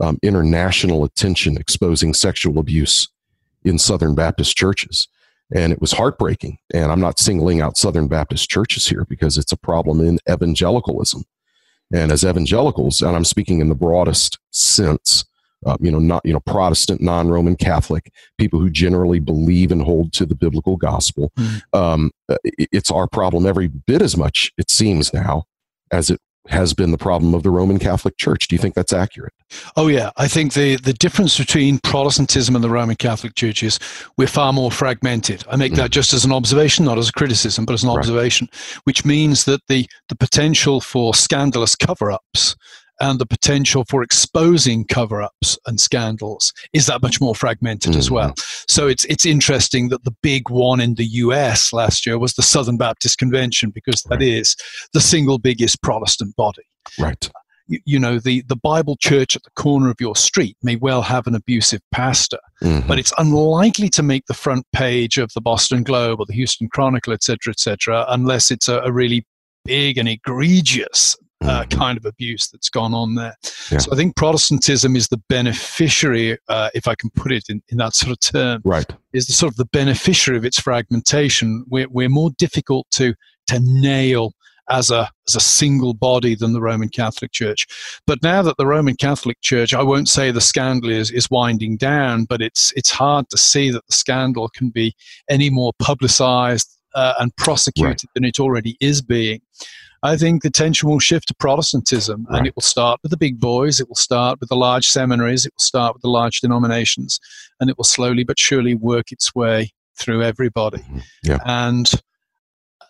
um, 0.00 0.18
international 0.22 1.04
attention 1.04 1.56
exposing 1.56 2.12
sexual 2.12 2.58
abuse 2.58 3.08
in 3.64 3.78
Southern 3.78 4.14
Baptist 4.14 4.56
churches. 4.56 5.08
And 5.54 5.72
it 5.72 5.80
was 5.80 5.92
heartbreaking. 5.92 6.58
And 6.72 6.90
I'm 6.90 7.00
not 7.00 7.18
singling 7.18 7.60
out 7.60 7.76
Southern 7.76 8.08
Baptist 8.08 8.48
churches 8.48 8.86
here 8.86 9.04
because 9.08 9.38
it's 9.38 9.52
a 9.52 9.56
problem 9.56 10.00
in 10.00 10.18
evangelicalism. 10.30 11.24
And 11.92 12.10
as 12.10 12.24
evangelicals, 12.24 13.02
and 13.02 13.14
I'm 13.14 13.24
speaking 13.24 13.60
in 13.60 13.68
the 13.68 13.74
broadest 13.74 14.38
sense, 14.50 15.24
uh, 15.66 15.76
you 15.80 15.90
know, 15.90 15.98
not 15.98 16.22
you 16.24 16.32
know 16.32 16.40
Protestant, 16.40 17.00
non-Roman 17.00 17.56
Catholic 17.56 18.12
people 18.38 18.58
who 18.58 18.70
generally 18.70 19.18
believe 19.18 19.72
and 19.72 19.82
hold 19.82 20.12
to 20.14 20.26
the 20.26 20.34
biblical 20.34 20.76
gospel. 20.76 21.32
Mm-hmm. 21.38 21.78
Um, 21.78 22.10
it's 22.44 22.90
our 22.90 23.06
problem 23.06 23.46
every 23.46 23.68
bit 23.68 24.02
as 24.02 24.16
much, 24.16 24.52
it 24.58 24.70
seems 24.70 25.12
now, 25.14 25.44
as 25.90 26.10
it 26.10 26.20
has 26.48 26.74
been 26.74 26.90
the 26.90 26.98
problem 26.98 27.34
of 27.34 27.42
the 27.42 27.50
Roman 27.50 27.78
Catholic 27.78 28.16
Church. 28.18 28.48
Do 28.48 28.54
you 28.54 28.60
think 28.60 28.74
that's 28.74 28.92
accurate? 28.92 29.32
Oh 29.76 29.88
yeah, 29.88 30.10
I 30.16 30.28
think 30.28 30.52
the 30.52 30.76
the 30.76 30.92
difference 30.92 31.38
between 31.38 31.78
Protestantism 31.80 32.54
and 32.54 32.64
the 32.64 32.70
Roman 32.70 32.96
Catholic 32.96 33.34
Church 33.34 33.62
is 33.62 33.78
we're 34.16 34.28
far 34.28 34.52
more 34.52 34.70
fragmented. 34.70 35.44
I 35.50 35.56
make 35.56 35.72
mm. 35.72 35.76
that 35.76 35.90
just 35.90 36.12
as 36.12 36.24
an 36.24 36.32
observation, 36.32 36.84
not 36.84 36.98
as 36.98 37.08
a 37.08 37.12
criticism, 37.12 37.64
but 37.64 37.72
as 37.74 37.82
an 37.82 37.90
right. 37.90 37.98
observation, 37.98 38.48
which 38.84 39.04
means 39.04 39.44
that 39.44 39.60
the 39.68 39.86
the 40.08 40.16
potential 40.16 40.80
for 40.80 41.14
scandalous 41.14 41.74
cover-ups 41.74 42.56
and 43.00 43.18
the 43.18 43.26
potential 43.26 43.84
for 43.88 44.02
exposing 44.02 44.84
cover 44.86 45.20
ups 45.20 45.58
and 45.66 45.80
scandals 45.80 46.52
is 46.72 46.86
that 46.86 47.02
much 47.02 47.20
more 47.20 47.34
fragmented 47.34 47.90
mm-hmm. 47.90 47.98
as 47.98 48.10
well. 48.10 48.32
So 48.68 48.86
it's, 48.86 49.04
it's 49.06 49.26
interesting 49.26 49.88
that 49.88 50.04
the 50.04 50.14
big 50.22 50.48
one 50.48 50.80
in 50.80 50.94
the 50.94 51.04
US 51.04 51.72
last 51.72 52.06
year 52.06 52.20
was 52.20 52.34
the 52.34 52.42
Southern 52.42 52.76
Baptist 52.76 53.18
Convention 53.18 53.70
because 53.70 54.02
that 54.04 54.20
right. 54.20 54.22
is 54.22 54.54
the 54.92 55.00
single 55.00 55.38
biggest 55.38 55.82
Protestant 55.82 56.36
body. 56.36 56.62
Right 56.98 57.28
you, 57.66 57.78
you, 57.84 57.98
know 57.98 58.18
the 58.18 58.42
the 58.48 58.56
bible 58.56 58.96
church 58.96 59.36
at 59.36 59.42
the 59.42 59.50
corner 59.50 59.90
of 59.90 59.96
your 60.00 60.16
street 60.16 60.56
may 60.62 60.76
well 60.76 61.02
have 61.02 61.26
an 61.26 61.34
abusive 61.34 61.80
pastor 61.90 62.38
mm-hmm. 62.62 62.86
but 62.86 62.98
it's 62.98 63.12
unlikely 63.18 63.88
to 63.88 64.02
make 64.02 64.26
the 64.26 64.34
front 64.34 64.66
page 64.72 65.18
of 65.18 65.32
the 65.34 65.40
boston 65.40 65.82
globe 65.82 66.20
or 66.20 66.26
the 66.26 66.34
houston 66.34 66.68
chronicle 66.68 67.12
etc 67.12 67.50
etc 67.50 68.04
unless 68.08 68.50
it's 68.50 68.68
a, 68.68 68.80
a, 68.80 68.92
really 68.92 69.26
big 69.64 69.98
and 69.98 70.08
egregious 70.08 71.16
uh, 71.42 71.62
mm-hmm. 71.62 71.78
kind 71.78 71.98
of 71.98 72.04
abuse 72.04 72.48
that's 72.48 72.70
gone 72.70 72.94
on 72.94 73.16
there. 73.16 73.36
Yeah. 73.70 73.78
So 73.78 73.92
I 73.92 73.96
think 73.96 74.16
Protestantism 74.16 74.96
is 74.96 75.08
the 75.08 75.20
beneficiary, 75.28 76.38
uh, 76.48 76.70
if 76.74 76.88
I 76.88 76.94
can 76.94 77.10
put 77.10 77.32
it 77.32 77.44
in, 77.48 77.62
in 77.68 77.78
that 77.78 77.94
sort 77.94 78.12
of 78.12 78.20
term, 78.20 78.62
right. 78.64 78.86
is 79.12 79.26
the 79.26 79.32
sort 79.32 79.52
of 79.52 79.56
the 79.56 79.66
beneficiary 79.66 80.38
of 80.38 80.44
its 80.44 80.58
fragmentation. 80.58 81.64
We're, 81.68 81.88
we're 81.88 82.08
more 82.08 82.30
difficult 82.38 82.86
to 82.92 83.14
to 83.46 83.60
nail 83.60 84.32
as 84.68 84.90
a 84.90 85.10
as 85.28 85.34
a 85.34 85.40
single 85.40 85.94
body 85.94 86.34
than 86.34 86.52
the 86.52 86.60
Roman 86.60 86.88
Catholic 86.88 87.32
Church. 87.32 87.66
But 88.06 88.22
now 88.22 88.42
that 88.42 88.56
the 88.56 88.66
Roman 88.66 88.96
Catholic 88.96 89.40
Church, 89.40 89.74
I 89.74 89.82
won't 89.82 90.08
say 90.08 90.30
the 90.30 90.40
scandal 90.40 90.90
is, 90.90 91.10
is 91.10 91.30
winding 91.30 91.76
down, 91.76 92.24
but 92.24 92.40
it's 92.40 92.72
it's 92.76 92.90
hard 92.90 93.28
to 93.30 93.38
see 93.38 93.70
that 93.70 93.86
the 93.86 93.94
scandal 93.94 94.48
can 94.48 94.70
be 94.70 94.94
any 95.28 95.50
more 95.50 95.72
publicized 95.78 96.78
uh, 96.94 97.14
and 97.18 97.34
prosecuted 97.36 97.90
right. 97.90 98.14
than 98.14 98.24
it 98.24 98.40
already 98.40 98.76
is 98.80 99.02
being. 99.02 99.40
I 100.02 100.18
think 100.18 100.42
the 100.42 100.50
tension 100.50 100.90
will 100.90 100.98
shift 100.98 101.28
to 101.28 101.34
Protestantism, 101.34 102.26
right. 102.28 102.38
and 102.38 102.46
it 102.46 102.54
will 102.54 102.62
start 102.62 103.00
with 103.02 103.10
the 103.10 103.16
big 103.16 103.40
boys. 103.40 103.80
It 103.80 103.88
will 103.88 103.96
start 103.96 104.38
with 104.38 104.50
the 104.50 104.56
large 104.56 104.86
seminaries. 104.86 105.46
It 105.46 105.54
will 105.54 105.64
start 105.64 105.94
with 105.94 106.02
the 106.02 106.10
large 106.10 106.40
denominations, 106.40 107.18
and 107.58 107.70
it 107.70 107.78
will 107.78 107.84
slowly 107.84 108.22
but 108.22 108.38
surely 108.38 108.74
work 108.74 109.12
its 109.12 109.34
way 109.34 109.72
through 109.98 110.22
everybody. 110.22 110.78
Mm-hmm. 110.78 110.98
Yeah. 111.22 111.38
And 111.46 111.90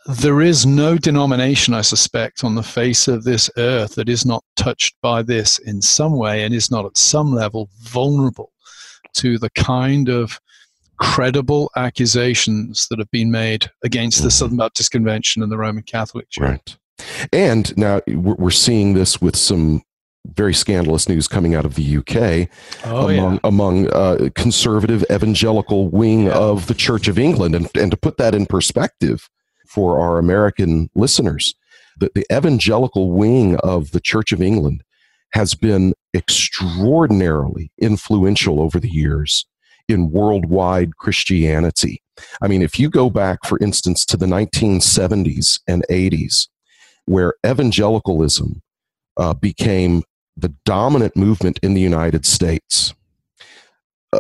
there 0.07 0.43
is 0.43 0.67
no 0.67 0.99
denomination, 0.99 1.73
I 1.73 1.81
suspect, 1.81 2.45
on 2.45 2.55
the 2.55 2.63
face 2.63 3.09
of 3.09 3.25
this 3.25 3.51
earth 3.57 3.95
that 3.95 4.09
is 4.09 4.27
not 4.27 4.45
touched 4.57 4.97
by 5.01 5.23
this 5.23 5.59
in 5.61 5.81
some 5.81 6.17
way 6.17 6.45
and 6.45 6.55
is 6.55 6.71
not 6.71 6.85
at 6.85 6.97
some 6.97 7.33
level 7.33 7.71
vulnerable 7.81 8.53
to 9.15 9.39
the 9.39 9.51
kind 9.51 10.09
of 10.09 10.39
credible 10.99 11.71
accusations 11.77 12.87
that 12.89 12.99
have 12.99 13.11
been 13.11 13.31
made 13.31 13.71
against 13.83 14.23
the. 14.23 14.31
Southern 14.31 14.57
Baptist 14.57 14.91
Convention 14.91 15.43
and 15.43 15.51
the 15.51 15.57
Roman 15.57 15.83
Catholic 15.83 16.29
Church. 16.29 16.45
Right. 16.49 16.77
And 17.33 17.77
now 17.77 18.01
we're 18.07 18.51
seeing 18.51 18.95
this 18.95 19.21
with 19.21 19.37
some 19.37 19.83
very 20.27 20.55
scandalous 20.55 21.09
news 21.09 21.29
coming 21.29 21.55
out 21.55 21.65
of 21.65 21.75
the 21.75 21.99
UK 21.99 22.49
oh, 22.87 23.09
among, 23.09 23.35
yeah. 23.35 23.41
among 23.45 23.93
uh, 23.93 24.29
conservative 24.35 25.05
evangelical 25.11 25.89
wing 25.89 26.25
yeah. 26.25 26.33
of 26.33 26.67
the 26.67 26.75
Church 26.75 27.09
of 27.09 27.19
England. 27.19 27.55
And, 27.55 27.69
and 27.77 27.91
to 27.91 27.97
put 27.97 28.17
that 28.19 28.35
in 28.35 28.47
perspective, 28.47 29.29
for 29.67 30.01
our 30.01 30.19
American 30.19 30.91
listeners. 30.95 31.55
The, 31.99 32.11
the 32.15 32.27
evangelical 32.33 33.13
wing 33.13 33.57
of 33.57 33.93
the 33.93 34.01
Church 34.01 34.33
of 34.33 34.43
England 34.43 34.83
has 35.33 35.55
been 35.55 35.95
extraordinarily 36.15 37.73
influential 37.81 38.61
over 38.61 38.79
the 38.79 38.91
years 38.91 39.47
in 39.89 40.11
worldwide 40.11 40.97
Christianity. 40.97 42.03
I 42.41 42.49
mean, 42.49 42.63
if 42.63 42.79
you 42.79 42.89
go 42.89 43.11
back, 43.11 43.41
for 43.45 43.59
instance, 43.61 44.05
to 44.07 44.17
the 44.17 44.27
1970s 44.27 45.61
and 45.67 45.85
80s, 45.91 46.49
where 47.07 47.35
evangelicalism 47.45 48.63
uh, 49.17 49.35
became 49.35 50.03
the 50.37 50.55
dominant 50.65 51.17
movement 51.17 51.59
in 51.63 51.75
the 51.75 51.81
United 51.81 52.27
States, 52.27 52.95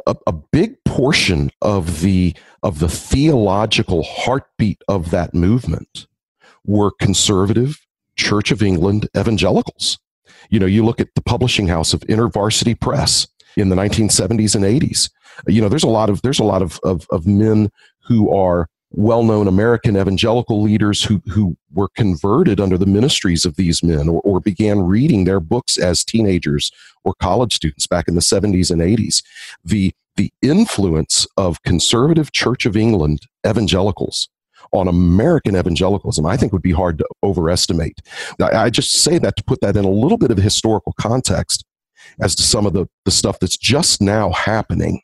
a, 0.06 0.16
a 0.26 0.32
big 0.32 0.82
portion 0.84 1.50
of 1.62 2.00
the 2.00 2.34
of 2.62 2.78
the 2.78 2.88
theological 2.88 4.02
heartbeat 4.02 4.82
of 4.88 5.10
that 5.10 5.34
movement 5.34 6.06
were 6.66 6.90
conservative 7.00 7.78
Church 8.16 8.50
of 8.50 8.62
England 8.62 9.08
evangelicals. 9.16 9.98
You 10.50 10.60
know, 10.60 10.66
you 10.66 10.84
look 10.84 11.00
at 11.00 11.14
the 11.14 11.22
publishing 11.22 11.68
house 11.68 11.92
of 11.92 12.00
InterVarsity 12.02 12.78
Press 12.78 13.26
in 13.56 13.68
the 13.68 13.76
1970s 13.76 14.54
and 14.54 14.64
80s. 14.64 15.10
You 15.48 15.60
know, 15.60 15.68
there's 15.68 15.84
a 15.84 15.88
lot 15.88 16.10
of 16.10 16.22
there's 16.22 16.38
a 16.38 16.44
lot 16.44 16.62
of, 16.62 16.78
of, 16.84 17.06
of 17.10 17.26
men 17.26 17.70
who 18.06 18.30
are 18.34 18.68
well-known 18.96 19.48
American 19.48 19.96
evangelical 19.96 20.62
leaders 20.62 21.02
who 21.02 21.20
who 21.28 21.56
were 21.72 21.88
converted 21.96 22.60
under 22.60 22.78
the 22.78 22.86
ministries 22.86 23.44
of 23.44 23.56
these 23.56 23.82
men 23.82 24.08
or, 24.08 24.20
or 24.22 24.40
began 24.40 24.80
reading 24.80 25.24
their 25.24 25.40
books 25.40 25.76
as 25.78 26.04
teenagers 26.04 26.70
or 27.02 27.14
college 27.14 27.54
students 27.54 27.86
back 27.86 28.08
in 28.08 28.14
the 28.14 28.20
70s 28.20 28.70
and 28.70 28.80
80s. 28.80 29.22
The 29.64 29.92
the 30.16 30.32
influence 30.42 31.26
of 31.36 31.62
conservative 31.64 32.32
Church 32.32 32.66
of 32.66 32.76
England 32.76 33.20
evangelicals 33.46 34.28
on 34.72 34.88
American 34.88 35.56
evangelicalism, 35.56 36.24
I 36.24 36.36
think 36.36 36.52
would 36.52 36.62
be 36.62 36.72
hard 36.72 36.98
to 36.98 37.06
overestimate. 37.22 38.00
I, 38.40 38.64
I 38.64 38.70
just 38.70 38.92
say 38.92 39.18
that 39.18 39.36
to 39.36 39.44
put 39.44 39.60
that 39.60 39.76
in 39.76 39.84
a 39.84 39.90
little 39.90 40.18
bit 40.18 40.30
of 40.30 40.38
historical 40.38 40.94
context 41.00 41.64
as 42.20 42.34
to 42.36 42.42
some 42.42 42.66
of 42.66 42.72
the, 42.72 42.86
the 43.04 43.10
stuff 43.10 43.38
that's 43.40 43.56
just 43.56 44.00
now 44.00 44.30
happening 44.30 45.02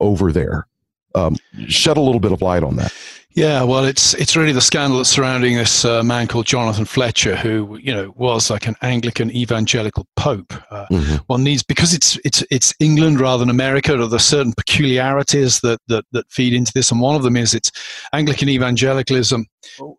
over 0.00 0.32
there 0.32 0.66
um, 1.14 1.36
shed 1.68 1.96
a 1.96 2.00
little 2.00 2.20
bit 2.20 2.32
of 2.32 2.42
light 2.42 2.62
on 2.62 2.76
that. 2.76 2.92
Yeah, 3.34 3.62
well, 3.62 3.86
it's 3.86 4.12
it's 4.14 4.36
really 4.36 4.52
the 4.52 4.60
scandal 4.60 4.98
that's 4.98 5.08
surrounding 5.08 5.56
this 5.56 5.86
uh, 5.86 6.02
man 6.02 6.26
called 6.26 6.44
Jonathan 6.44 6.84
Fletcher, 6.84 7.34
who 7.34 7.78
you 7.78 7.92
know 7.94 8.12
was 8.14 8.50
like 8.50 8.66
an 8.66 8.76
Anglican 8.82 9.30
evangelical 9.34 10.06
pope. 10.16 10.52
Uh, 10.70 10.86
mm-hmm. 10.90 11.14
One 11.28 11.42
needs 11.42 11.62
because 11.62 11.94
it's 11.94 12.18
it's 12.26 12.44
it's 12.50 12.74
England 12.78 13.20
rather 13.20 13.40
than 13.40 13.48
America. 13.48 13.98
Or 13.98 14.06
there's 14.06 14.24
certain 14.24 14.52
peculiarities 14.52 15.60
that, 15.60 15.80
that 15.88 16.04
that 16.12 16.30
feed 16.30 16.52
into 16.52 16.72
this, 16.74 16.90
and 16.90 17.00
one 17.00 17.16
of 17.16 17.22
them 17.22 17.38
is 17.38 17.54
it's 17.54 17.72
Anglican 18.12 18.50
evangelicalism 18.50 19.46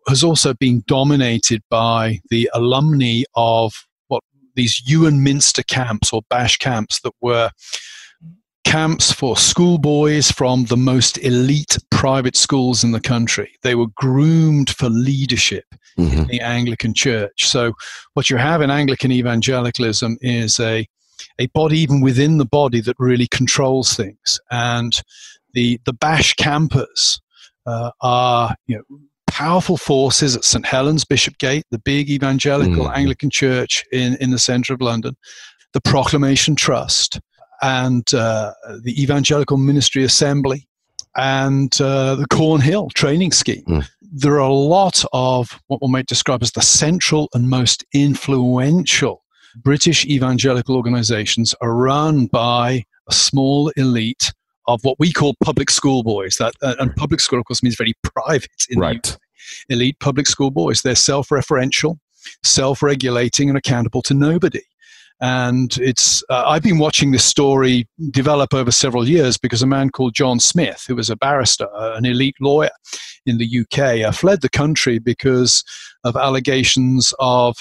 has 0.06 0.22
also 0.22 0.54
been 0.54 0.84
dominated 0.86 1.60
by 1.70 2.20
the 2.30 2.48
alumni 2.54 3.22
of 3.34 3.72
what 4.06 4.22
these 4.54 4.80
Iwerne 4.88 5.18
Minster 5.18 5.64
camps 5.64 6.12
or 6.12 6.22
Bash 6.30 6.56
camps 6.58 7.00
that 7.00 7.14
were 7.20 7.50
camps 8.64 9.12
for 9.12 9.36
schoolboys 9.36 10.30
from 10.30 10.64
the 10.64 10.76
most 10.76 11.18
elite 11.18 11.78
private 11.90 12.36
schools 12.36 12.82
in 12.82 12.92
the 12.92 13.00
country. 13.00 13.52
They 13.62 13.74
were 13.74 13.88
groomed 13.94 14.70
for 14.70 14.88
leadership 14.88 15.64
mm-hmm. 15.98 16.20
in 16.20 16.26
the 16.26 16.40
Anglican 16.40 16.94
Church. 16.94 17.46
So, 17.46 17.74
what 18.14 18.30
you 18.30 18.36
have 18.36 18.62
in 18.62 18.70
Anglican 18.70 19.12
evangelicalism 19.12 20.18
is 20.20 20.58
a 20.60 20.86
a 21.38 21.46
body 21.48 21.78
even 21.78 22.00
within 22.00 22.38
the 22.38 22.44
body 22.44 22.80
that 22.80 22.96
really 22.98 23.26
controls 23.28 23.94
things. 23.94 24.40
And 24.50 25.00
the 25.52 25.80
the 25.84 25.92
Bash 25.92 26.34
campers 26.34 27.20
uh, 27.66 27.90
are 28.00 28.54
you 28.66 28.76
know 28.76 28.98
powerful 29.26 29.76
forces 29.76 30.36
at 30.36 30.44
St 30.44 30.64
Helen's 30.64 31.04
Bishopsgate, 31.04 31.64
the 31.70 31.78
big 31.78 32.08
evangelical 32.08 32.86
mm. 32.86 32.96
Anglican 32.96 33.30
church 33.30 33.84
in 33.92 34.16
in 34.20 34.30
the 34.30 34.38
centre 34.38 34.74
of 34.74 34.80
London, 34.80 35.16
the 35.72 35.80
Proclamation 35.80 36.54
Trust, 36.56 37.20
and 37.64 38.12
uh, 38.12 38.52
the 38.82 39.02
Evangelical 39.02 39.56
Ministry 39.56 40.04
Assembly 40.04 40.68
and 41.16 41.80
uh, 41.80 42.14
the 42.14 42.26
Cornhill 42.26 42.90
training 42.90 43.32
scheme. 43.32 43.64
Mm. 43.66 43.88
There 44.02 44.34
are 44.34 44.50
a 44.50 44.52
lot 44.52 45.02
of 45.14 45.58
what 45.68 45.80
one 45.80 45.90
might 45.90 46.06
describe 46.06 46.42
as 46.42 46.52
the 46.52 46.60
central 46.60 47.30
and 47.32 47.48
most 47.48 47.82
influential 47.94 49.24
British 49.56 50.04
evangelical 50.04 50.76
organizations 50.76 51.54
are 51.62 51.74
run 51.74 52.26
by 52.26 52.84
a 53.08 53.14
small 53.14 53.70
elite 53.76 54.32
of 54.68 54.84
what 54.84 54.98
we 54.98 55.10
call 55.12 55.34
public 55.42 55.70
school 55.70 56.02
boys. 56.02 56.36
That 56.36 56.54
uh, 56.60 56.74
and 56.78 56.94
public 56.96 57.20
school, 57.20 57.38
of 57.38 57.46
course, 57.46 57.62
means 57.62 57.76
very 57.76 57.94
private. 58.02 58.50
right. 58.76 59.16
Elite 59.68 59.98
public 60.00 60.26
school 60.26 60.50
boys. 60.50 60.82
They're 60.82 60.94
self-referential, 60.94 61.98
self-regulating, 62.42 63.48
and 63.48 63.56
accountable 63.56 64.02
to 64.02 64.14
nobody. 64.14 64.62
And 65.20 65.76
it's 65.78 66.22
uh, 66.28 66.44
I've 66.46 66.62
been 66.62 66.78
watching 66.78 67.12
this 67.12 67.24
story 67.24 67.86
develop 68.10 68.52
over 68.52 68.70
several 68.70 69.08
years 69.08 69.38
because 69.38 69.62
a 69.62 69.66
man 69.66 69.90
called 69.90 70.14
John 70.14 70.40
Smyth, 70.40 70.84
who 70.86 70.96
was 70.96 71.08
a 71.08 71.16
barrister, 71.16 71.68
uh, 71.74 71.94
an 71.94 72.04
elite 72.04 72.36
lawyer 72.40 72.70
in 73.24 73.38
the 73.38 73.60
UK, 73.60 74.06
uh, 74.06 74.12
fled 74.12 74.40
the 74.42 74.48
country 74.48 74.98
because 74.98 75.64
of 76.02 76.16
allegations 76.16 77.14
of 77.18 77.56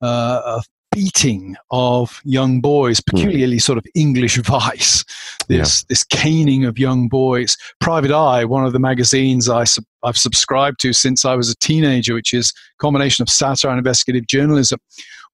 uh, 0.00 0.60
beating 0.92 1.56
of 1.70 2.20
young 2.24 2.60
boys, 2.60 3.00
hmm. 3.00 3.16
peculiarly 3.16 3.58
sort 3.58 3.78
of 3.78 3.86
English 3.94 4.36
vice, 4.44 5.04
this 5.48 5.80
yeah. 5.80 5.86
this 5.88 6.04
caning 6.04 6.64
of 6.64 6.78
young 6.78 7.08
boys. 7.08 7.56
Private 7.80 8.12
Eye, 8.12 8.44
one 8.44 8.64
of 8.64 8.72
the 8.72 8.78
magazines 8.78 9.48
I 9.48 9.64
sub- 9.64 9.84
I've 10.04 10.18
subscribed 10.18 10.80
to 10.80 10.92
since 10.92 11.24
I 11.24 11.34
was 11.34 11.50
a 11.50 11.56
teenager, 11.56 12.14
which 12.14 12.32
is 12.32 12.52
a 12.78 12.78
combination 12.78 13.22
of 13.22 13.28
satire 13.28 13.70
and 13.70 13.78
investigative 13.78 14.26
journalism, 14.26 14.78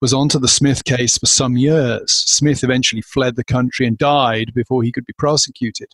was 0.01 0.15
onto 0.15 0.39
the 0.39 0.49
Smyth 0.49 0.85
case 0.85 1.19
for 1.19 1.27
some 1.27 1.57
years. 1.57 2.13
Smyth 2.13 2.63
eventually 2.63 3.03
fled 3.03 3.37
the 3.37 3.45
country 3.45 3.87
and 3.87 3.99
died 3.99 4.53
before 4.55 4.83
he 4.83 4.93
could 4.93 5.07
be 5.07 5.13
prosecuted. 5.19 5.89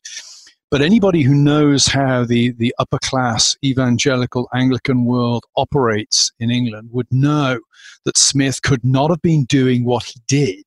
But 0.71 0.83
anybody 0.83 1.23
who 1.23 1.35
knows 1.35 1.87
how 1.87 2.25
the, 2.25 2.51
the 2.53 2.75
upper 2.79 2.99
class 2.99 3.57
evangelical 3.65 4.49
Anglican 4.53 5.05
world 5.05 5.45
operates 5.57 6.33
in 6.41 6.51
England 6.51 6.89
would 6.93 7.07
know 7.11 7.61
that 8.05 8.19
Smyth 8.19 8.61
could 8.63 8.85
not 8.85 9.11
have 9.11 9.23
been 9.23 9.45
doing 9.45 9.85
what 9.85 10.05
he 10.05 10.21
did 10.27 10.65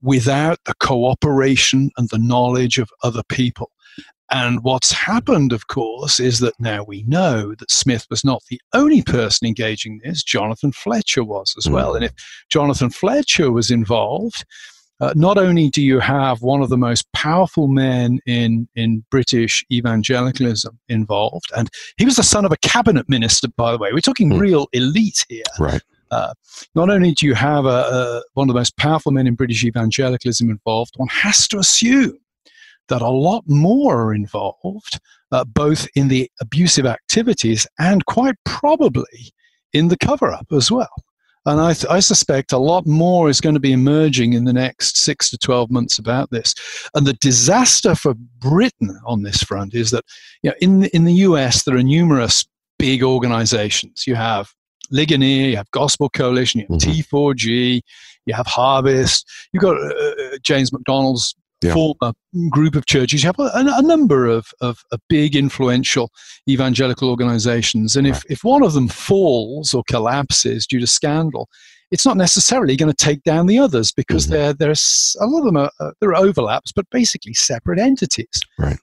without 0.00 0.58
the 0.64 0.74
cooperation 0.80 1.90
and 1.96 2.08
the 2.10 2.18
knowledge 2.18 2.78
of 2.78 2.90
other 3.02 3.22
people. 3.28 3.72
And 4.30 4.62
what's 4.62 4.92
happened, 4.92 5.52
of 5.52 5.68
course, 5.68 6.20
is 6.20 6.40
that 6.40 6.54
now 6.58 6.84
we 6.84 7.02
know 7.04 7.54
that 7.54 7.70
Smyth 7.70 8.06
was 8.10 8.24
not 8.24 8.42
the 8.50 8.60
only 8.74 9.02
person 9.02 9.46
engaging 9.46 10.00
this. 10.04 10.22
Jonathan 10.22 10.72
Fletcher 10.72 11.24
was 11.24 11.54
as 11.56 11.68
well. 11.68 11.94
And 11.94 12.04
if 12.04 12.12
Jonathan 12.50 12.90
Fletcher 12.90 13.50
was 13.50 13.70
involved, 13.70 14.44
uh, 15.00 15.12
not 15.14 15.38
only 15.38 15.70
do 15.70 15.80
you 15.80 16.00
have 16.00 16.42
one 16.42 16.60
of 16.60 16.68
the 16.68 16.76
most 16.76 17.10
powerful 17.12 17.68
men 17.68 18.18
in, 18.26 18.68
in 18.74 19.04
British 19.10 19.64
evangelicalism 19.72 20.78
involved, 20.88 21.50
and 21.56 21.70
he 21.96 22.04
was 22.04 22.16
the 22.16 22.22
son 22.22 22.44
of 22.44 22.52
a 22.52 22.56
cabinet 22.58 23.08
minister, 23.08 23.48
by 23.56 23.72
the 23.72 23.78
way. 23.78 23.92
We're 23.92 24.00
talking 24.00 24.30
mm. 24.30 24.40
real 24.40 24.66
elite 24.72 25.24
here. 25.28 25.44
Right. 25.58 25.82
Uh, 26.10 26.32
not 26.74 26.90
only 26.90 27.12
do 27.12 27.26
you 27.26 27.34
have 27.34 27.64
a, 27.64 27.68
a, 27.68 28.22
one 28.34 28.48
of 28.48 28.54
the 28.54 28.58
most 28.58 28.76
powerful 28.76 29.12
men 29.12 29.26
in 29.26 29.34
British 29.34 29.64
evangelicalism 29.64 30.50
involved, 30.50 30.94
one 30.96 31.08
has 31.08 31.46
to 31.48 31.58
assume 31.58 32.18
that 32.88 33.02
a 33.02 33.08
lot 33.08 33.44
more 33.46 34.04
are 34.04 34.14
involved, 34.14 35.00
uh, 35.32 35.44
both 35.44 35.86
in 35.94 36.08
the 36.08 36.30
abusive 36.40 36.86
activities 36.86 37.66
and 37.78 38.04
quite 38.06 38.36
probably 38.44 39.32
in 39.72 39.88
the 39.88 39.96
cover 39.96 40.32
up 40.32 40.46
as 40.52 40.70
well. 40.70 40.88
And 41.46 41.60
I, 41.60 41.72
th- 41.72 41.90
I, 41.90 42.00
suspect 42.00 42.52
a 42.52 42.58
lot 42.58 42.86
more 42.86 43.30
is 43.30 43.40
going 43.40 43.54
to 43.54 43.60
be 43.60 43.72
emerging 43.72 44.34
in 44.34 44.44
the 44.44 44.52
next 44.52 44.98
six 44.98 45.30
to 45.30 45.38
12 45.38 45.70
months 45.70 45.98
about 45.98 46.30
this. 46.30 46.54
And 46.94 47.06
the 47.06 47.14
disaster 47.14 47.94
for 47.94 48.14
Britain 48.14 48.98
on 49.06 49.22
this 49.22 49.42
front 49.42 49.74
is 49.74 49.90
that 49.92 50.04
you 50.42 50.50
know, 50.50 50.56
in, 50.60 50.80
the, 50.80 50.94
in 50.94 51.04
the 51.04 51.14
US, 51.14 51.64
there 51.64 51.76
are 51.76 51.82
numerous 51.82 52.44
big 52.78 53.02
organizations. 53.02 54.06
You 54.06 54.14
have 54.14 54.52
Ligonier, 54.90 55.48
you 55.48 55.56
have 55.56 55.70
Gospel 55.70 56.10
Coalition, 56.10 56.60
you 56.60 56.66
have 56.68 56.80
mm-hmm. 56.80 57.16
T4G, 57.16 57.80
you 58.26 58.34
have 58.34 58.46
Harvest, 58.46 59.26
you've 59.52 59.62
got 59.62 59.76
uh, 59.76 59.86
uh 59.86 60.38
James 60.42 60.72
MacDonald's 60.72 61.34
yeah. 61.62 61.74
former 61.74 62.12
group 62.50 62.74
of 62.74 62.86
churches. 62.86 63.22
You 63.22 63.28
have 63.28 63.38
a, 63.38 63.50
a 63.54 63.82
number 63.82 64.26
of, 64.26 64.52
of, 64.60 64.84
of, 64.92 65.00
big, 65.08 65.34
influential 65.34 66.10
evangelical 66.48 67.10
organizations. 67.10 67.96
And 67.96 68.06
if, 68.06 68.16
right. 68.16 68.24
if 68.28 68.44
one 68.44 68.62
of 68.62 68.74
them 68.74 68.88
falls 68.88 69.74
or 69.74 69.82
collapses 69.88 70.66
due 70.66 70.80
to 70.80 70.86
scandal, 70.86 71.48
it's 71.90 72.04
not 72.04 72.16
necessarily 72.16 72.76
going 72.76 72.92
to 72.92 73.04
take 73.04 73.22
down 73.22 73.46
the 73.46 73.58
others 73.58 73.92
because 73.92 74.26
mm-hmm. 74.26 74.56
there's 74.58 75.16
a 75.20 75.26
lot 75.26 75.38
of 75.38 75.44
them 75.46 75.56
are, 75.56 75.70
uh, 75.80 75.92
there 76.00 76.10
are 76.10 76.24
overlaps, 76.24 76.72
but 76.72 76.88
basically 76.90 77.34
separate 77.34 77.78
entities. 77.78 78.40
Right. 78.58 78.78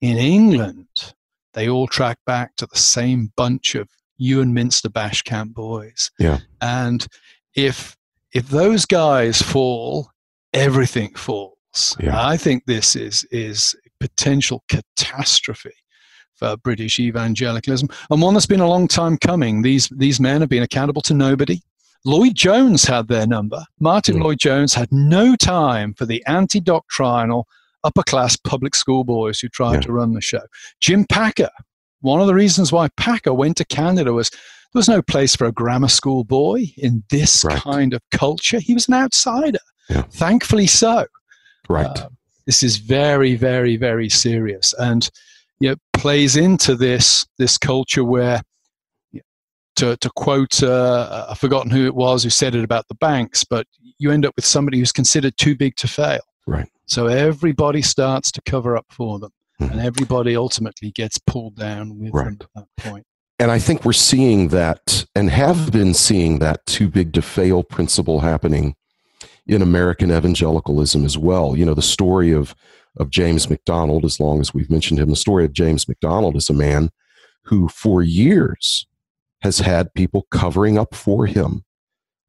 In 0.00 0.16
England, 0.16 1.14
they 1.54 1.68
all 1.68 1.86
track 1.86 2.18
back 2.26 2.56
to 2.56 2.66
the 2.66 2.78
same 2.78 3.32
bunch 3.36 3.74
of 3.74 3.88
Iwerne 4.20 4.52
Minster 4.52 4.88
Bash 4.88 5.22
Camp 5.22 5.54
boys. 5.54 6.10
Yeah. 6.18 6.38
And 6.60 7.06
if 7.54 7.96
if 8.32 8.48
those 8.48 8.84
guys 8.84 9.40
fall, 9.40 10.10
everything 10.52 11.14
falls. 11.14 11.55
Yeah. 12.00 12.26
I 12.26 12.36
think 12.36 12.64
this 12.66 12.96
is 12.96 13.24
is 13.30 13.74
potential 14.00 14.62
catastrophe 14.68 15.74
for 16.34 16.56
British 16.56 16.98
evangelicalism, 16.98 17.88
and 18.10 18.22
one 18.22 18.34
that's 18.34 18.46
been 18.46 18.60
a 18.60 18.68
long 18.68 18.88
time 18.88 19.16
coming. 19.18 19.62
These 19.62 19.88
these 19.96 20.20
men 20.20 20.40
have 20.40 20.50
been 20.50 20.62
accountable 20.62 21.02
to 21.02 21.14
nobody. 21.14 21.60
Lloyd 22.04 22.34
Jones 22.34 22.84
had 22.84 23.08
their 23.08 23.26
number. 23.26 23.64
Martin 23.80 24.16
mm. 24.16 24.22
Lloyd 24.22 24.38
Jones 24.38 24.74
had 24.74 24.88
no 24.92 25.34
time 25.34 25.92
for 25.94 26.06
the 26.06 26.24
anti-doctrinal 26.26 27.48
upper 27.82 28.02
class 28.02 28.36
public 28.36 28.74
school 28.74 29.02
boys 29.02 29.40
who 29.40 29.48
tried 29.48 29.74
yeah. 29.74 29.80
to 29.80 29.92
run 29.92 30.12
the 30.12 30.20
show. 30.20 30.42
Jim 30.80 31.04
Packer, 31.08 31.50
one 32.00 32.20
of 32.20 32.28
the 32.28 32.34
reasons 32.34 32.70
why 32.70 32.88
Packer 32.96 33.34
went 33.34 33.56
to 33.56 33.64
Canada 33.64 34.12
was 34.12 34.30
there 34.30 34.78
was 34.80 34.88
no 34.88 35.02
place 35.02 35.34
for 35.34 35.46
a 35.46 35.52
grammar 35.52 35.88
school 35.88 36.22
boy 36.22 36.66
in 36.76 37.02
this 37.10 37.44
right. 37.44 37.60
kind 37.60 37.94
of 37.94 38.02
culture. 38.10 38.60
He 38.60 38.74
was 38.74 38.88
an 38.88 38.94
outsider. 38.94 39.58
Yeah. 39.88 40.02
Thankfully 40.02 40.66
so. 40.66 41.06
Right. 41.68 41.86
Uh, 41.86 42.08
this 42.46 42.62
is 42.62 42.76
very, 42.76 43.34
very, 43.34 43.76
very 43.76 44.08
serious, 44.08 44.72
and 44.78 45.08
you 45.58 45.70
know, 45.70 45.76
plays 45.92 46.36
into 46.36 46.76
this 46.76 47.26
this 47.38 47.58
culture 47.58 48.04
where, 48.04 48.40
to 49.76 49.96
to 49.96 50.10
quote, 50.14 50.62
uh, 50.62 51.26
I've 51.30 51.38
forgotten 51.38 51.70
who 51.70 51.86
it 51.86 51.94
was 51.94 52.22
who 52.22 52.30
said 52.30 52.54
it 52.54 52.62
about 52.62 52.86
the 52.88 52.94
banks, 52.94 53.42
but 53.42 53.66
you 53.98 54.12
end 54.12 54.24
up 54.24 54.34
with 54.36 54.44
somebody 54.44 54.78
who's 54.78 54.92
considered 54.92 55.36
too 55.38 55.56
big 55.56 55.74
to 55.76 55.88
fail. 55.88 56.20
Right. 56.46 56.68
So 56.86 57.06
everybody 57.06 57.82
starts 57.82 58.30
to 58.32 58.42
cover 58.42 58.76
up 58.76 58.86
for 58.90 59.18
them, 59.18 59.32
mm-hmm. 59.60 59.72
and 59.72 59.80
everybody 59.80 60.36
ultimately 60.36 60.92
gets 60.92 61.18
pulled 61.18 61.56
down 61.56 61.98
with 61.98 62.14
right. 62.14 62.26
them 62.26 62.38
at 62.40 62.48
that 62.76 62.90
point. 62.90 63.04
And 63.40 63.50
I 63.50 63.58
think 63.58 63.84
we're 63.84 63.92
seeing 63.92 64.48
that, 64.48 65.04
and 65.16 65.30
have 65.30 65.72
been 65.72 65.94
seeing 65.94 66.38
that 66.38 66.64
too 66.66 66.88
big 66.88 67.12
to 67.14 67.22
fail 67.22 67.64
principle 67.64 68.20
happening 68.20 68.75
in 69.46 69.62
American 69.62 70.10
evangelicalism 70.10 71.04
as 71.04 71.16
well. 71.16 71.56
You 71.56 71.64
know, 71.64 71.74
the 71.74 71.82
story 71.82 72.32
of 72.32 72.54
of 72.98 73.10
James 73.10 73.50
MacDonald, 73.50 74.04
as 74.04 74.18
long 74.18 74.40
as 74.40 74.54
we've 74.54 74.70
mentioned 74.70 74.98
him, 74.98 75.10
the 75.10 75.16
story 75.16 75.44
of 75.44 75.52
James 75.52 75.86
MacDonald 75.86 76.34
is 76.34 76.48
a 76.48 76.54
man 76.54 76.90
who, 77.42 77.68
for 77.68 78.02
years, 78.02 78.86
has 79.42 79.58
had 79.58 79.92
people 79.94 80.26
covering 80.30 80.78
up 80.78 80.94
for 80.94 81.26
him, 81.26 81.62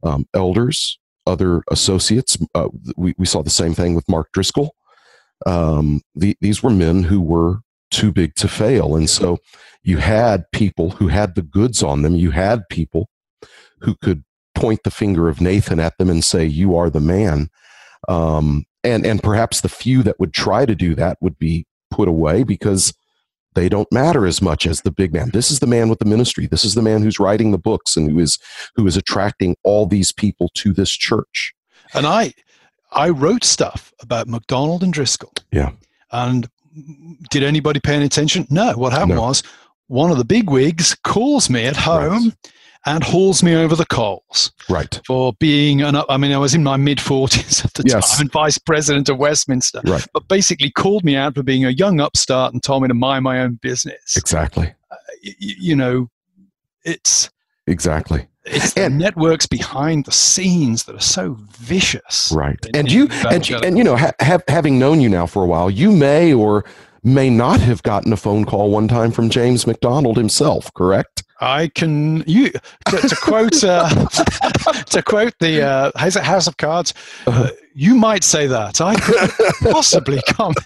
um, 0.03 0.27
elders, 0.33 0.99
other 1.25 1.63
associates. 1.71 2.37
Uh, 2.53 2.67
we, 2.95 3.15
we 3.17 3.25
saw 3.25 3.41
the 3.41 3.49
same 3.49 3.73
thing 3.73 3.95
with 3.95 4.09
Mark 4.09 4.31
Driscoll. 4.33 4.75
Um, 5.45 6.01
the, 6.15 6.35
these 6.41 6.61
were 6.61 6.69
men 6.69 7.03
who 7.03 7.21
were 7.21 7.59
too 7.89 8.11
big 8.11 8.35
to 8.35 8.47
fail. 8.47 8.95
And 8.95 9.09
so 9.09 9.37
you 9.83 9.97
had 9.97 10.51
people 10.51 10.91
who 10.91 11.07
had 11.07 11.35
the 11.35 11.41
goods 11.41 11.81
on 11.81 12.01
them. 12.01 12.15
You 12.15 12.31
had 12.31 12.67
people 12.69 13.09
who 13.81 13.95
could 13.95 14.23
point 14.57 14.83
the 14.83 14.91
finger 14.91 15.29
of 15.29 15.41
Nathan 15.41 15.79
at 15.79 15.97
them 15.97 16.09
and 16.09 16.23
say, 16.23 16.45
"You 16.45 16.75
are 16.75 16.89
the 16.89 16.99
man." 16.99 17.49
Um, 18.07 18.65
and 18.83 19.05
and 19.05 19.21
perhaps 19.21 19.61
the 19.61 19.69
few 19.69 20.03
that 20.03 20.19
would 20.19 20.33
try 20.33 20.65
to 20.65 20.75
do 20.75 20.95
that 20.95 21.17
would 21.21 21.37
be 21.37 21.65
put 21.91 22.07
away 22.07 22.43
because 22.43 22.93
they 23.55 23.69
don't 23.69 23.91
matter 23.91 24.25
as 24.25 24.41
much 24.41 24.67
as 24.67 24.81
the 24.81 24.91
big 24.91 25.13
man. 25.13 25.31
This 25.31 25.49
is 25.49 25.59
the 25.59 25.67
man 25.67 25.89
with 25.89 25.99
the 25.99 26.05
ministry. 26.05 26.45
This 26.45 26.63
is 26.63 26.75
the 26.75 26.81
man 26.81 27.01
who's 27.01 27.19
writing 27.19 27.51
the 27.51 27.57
books 27.57 27.97
and 27.97 28.09
who 28.09 28.19
is 28.19 28.37
who 28.75 28.85
is 28.87 28.97
attracting 28.97 29.55
all 29.63 29.85
these 29.85 30.11
people 30.11 30.49
to 30.55 30.73
this 30.73 30.91
church. 30.91 31.53
And 31.93 32.05
I 32.05 32.33
I 32.91 33.09
wrote 33.09 33.43
stuff 33.43 33.93
about 34.01 34.27
MacDonald 34.27 34.83
and 34.83 34.93
Driscoll. 34.93 35.33
Yeah. 35.51 35.71
And 36.11 36.47
did 37.29 37.43
anybody 37.43 37.79
pay 37.79 37.95
any 37.95 38.05
attention? 38.05 38.47
No. 38.49 38.73
What 38.73 38.93
happened 38.93 39.15
no. 39.15 39.21
was 39.23 39.43
one 39.87 40.11
of 40.11 40.17
the 40.17 40.25
big 40.25 40.49
wigs 40.49 40.95
calls 41.03 41.49
me 41.49 41.65
at 41.65 41.75
home 41.75 42.25
right 42.25 42.51
and 42.85 43.03
hauls 43.03 43.43
me 43.43 43.55
over 43.55 43.75
the 43.75 43.85
coals. 43.85 44.51
Right. 44.69 44.99
For 45.05 45.33
being 45.39 45.81
an, 45.81 45.97
I 46.09 46.17
mean, 46.17 46.31
I 46.31 46.37
was 46.37 46.53
in 46.53 46.63
my 46.63 46.77
mid 46.77 46.97
40s 46.99 47.65
at 47.65 47.73
the 47.73 47.83
yes. 47.85 48.17
time 48.17 48.21
and 48.23 48.31
vice 48.31 48.57
president 48.57 49.09
of 49.09 49.17
Westminster. 49.17 49.81
Right. 49.85 50.05
But 50.13 50.27
basically 50.27 50.71
called 50.71 51.03
me 51.03 51.15
out 51.15 51.35
for 51.35 51.43
being 51.43 51.65
a 51.65 51.69
young 51.69 51.99
upstart 51.99 52.53
and 52.53 52.61
told 52.63 52.83
me 52.83 52.87
to 52.87 52.93
mind 52.93 53.23
my 53.23 53.39
own 53.39 53.55
business. 53.61 54.15
Exactly. 54.15 54.73
Uh, 54.91 54.95
y- 55.23 55.33
you 55.39 55.75
know, 55.75 56.09
it's. 56.83 57.29
Exactly. 57.67 58.27
It's 58.45 58.73
the 58.73 58.85
and, 58.85 58.97
networks 58.97 59.45
behind 59.45 60.05
the 60.05 60.11
scenes 60.13 60.83
that 60.85 60.95
are 60.95 61.01
so 61.01 61.35
vicious. 61.57 62.31
Right. 62.33 62.57
In, 62.67 62.75
and 62.77 62.91
you, 62.91 63.09
and, 63.29 63.49
and, 63.49 63.77
you 63.77 63.83
know, 63.83 63.97
ha- 63.97 64.13
have, 64.21 64.43
having 64.47 64.79
known 64.79 65.01
you 65.01 65.09
now 65.09 65.25
for 65.25 65.43
a 65.43 65.45
while, 65.45 65.69
you 65.69 65.91
may 65.91 66.33
or 66.33 66.63
may 67.03 67.29
not 67.29 67.59
have 67.59 67.83
gotten 67.83 68.13
a 68.13 68.17
phone 68.17 68.45
call 68.45 68.71
one 68.71 68.87
time 68.87 69.11
from 69.11 69.29
James 69.29 69.67
MacDonald 69.67 70.17
himself, 70.17 70.73
correct? 70.73 71.23
I 71.39 71.67
can 71.69 72.23
you 72.27 72.51
to, 72.89 72.97
to 72.97 73.15
quote 73.21 73.63
uh, 73.63 73.89
to 74.89 75.03
quote 75.03 75.33
the 75.39 75.61
uh, 75.61 75.91
House 75.95 76.47
of 76.47 76.57
Cards. 76.57 76.93
Uh, 77.25 77.49
you 77.75 77.95
might 77.95 78.23
say 78.23 78.47
that. 78.47 78.81
I 78.81 78.95
could 78.95 79.71
possibly 79.71 80.19
comment. 80.27 80.57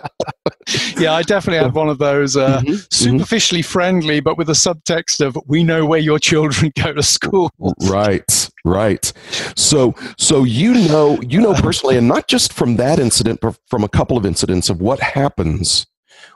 yeah, 0.98 1.12
I 1.12 1.22
definitely 1.22 1.62
had 1.62 1.74
one 1.74 1.90
of 1.90 1.98
those 1.98 2.36
uh, 2.36 2.60
mm-hmm, 2.60 2.72
mm-hmm. 2.72 2.76
superficially 2.90 3.60
mm-hmm. 3.60 3.70
friendly, 3.70 4.20
but 4.20 4.38
with 4.38 4.48
a 4.48 4.54
subtext 4.54 5.24
of 5.24 5.36
"We 5.46 5.62
know 5.62 5.84
where 5.84 6.00
your 6.00 6.18
children 6.18 6.72
go 6.74 6.94
to 6.94 7.02
school." 7.02 7.50
Right, 7.82 8.50
right. 8.64 9.12
So, 9.56 9.94
so 10.16 10.44
you 10.44 10.72
know, 10.72 11.20
you 11.20 11.40
know 11.40 11.52
personally, 11.54 11.98
and 11.98 12.08
not 12.08 12.28
just 12.28 12.52
from 12.52 12.76
that 12.76 12.98
incident, 12.98 13.40
but 13.42 13.58
from 13.66 13.84
a 13.84 13.88
couple 13.88 14.16
of 14.16 14.24
incidents 14.24 14.70
of 14.70 14.80
what 14.80 15.00
happens 15.00 15.86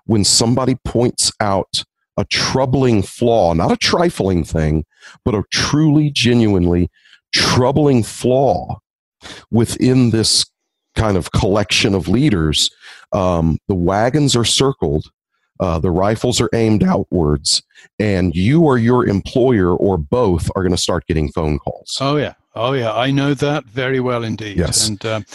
when 0.04 0.24
somebody 0.24 0.74
points 0.84 1.32
out 1.40 1.84
a 2.16 2.24
troubling 2.24 3.02
flaw, 3.02 3.52
not 3.52 3.72
a 3.72 3.76
trifling 3.76 4.44
thing, 4.44 4.84
but 5.24 5.34
a 5.34 5.42
truly, 5.52 6.10
genuinely 6.10 6.90
troubling 7.32 8.02
flaw 8.02 8.78
within 9.50 10.10
this 10.10 10.46
kind 10.94 11.16
of 11.16 11.32
collection 11.32 11.94
of 11.94 12.08
leaders. 12.08 12.70
Um, 13.12 13.58
the 13.68 13.74
wagons 13.74 14.34
are 14.34 14.44
circled, 14.44 15.10
uh, 15.60 15.78
the 15.78 15.90
rifles 15.90 16.40
are 16.40 16.50
aimed 16.54 16.82
outwards, 16.82 17.62
and 17.98 18.34
you 18.34 18.62
or 18.62 18.78
your 18.78 19.06
employer 19.06 19.74
or 19.74 19.98
both 19.98 20.50
are 20.56 20.62
going 20.62 20.74
to 20.74 20.80
start 20.80 21.06
getting 21.06 21.30
phone 21.32 21.58
calls. 21.58 21.98
Oh, 22.00 22.16
yeah. 22.16 22.34
Oh 22.56 22.72
yeah, 22.72 22.92
I 22.94 23.10
know 23.10 23.34
that 23.34 23.64
very 23.66 24.00
well 24.00 24.24
indeed. 24.24 24.56
Yes. 24.56 24.88
And 24.88 25.04
um, 25.04 25.26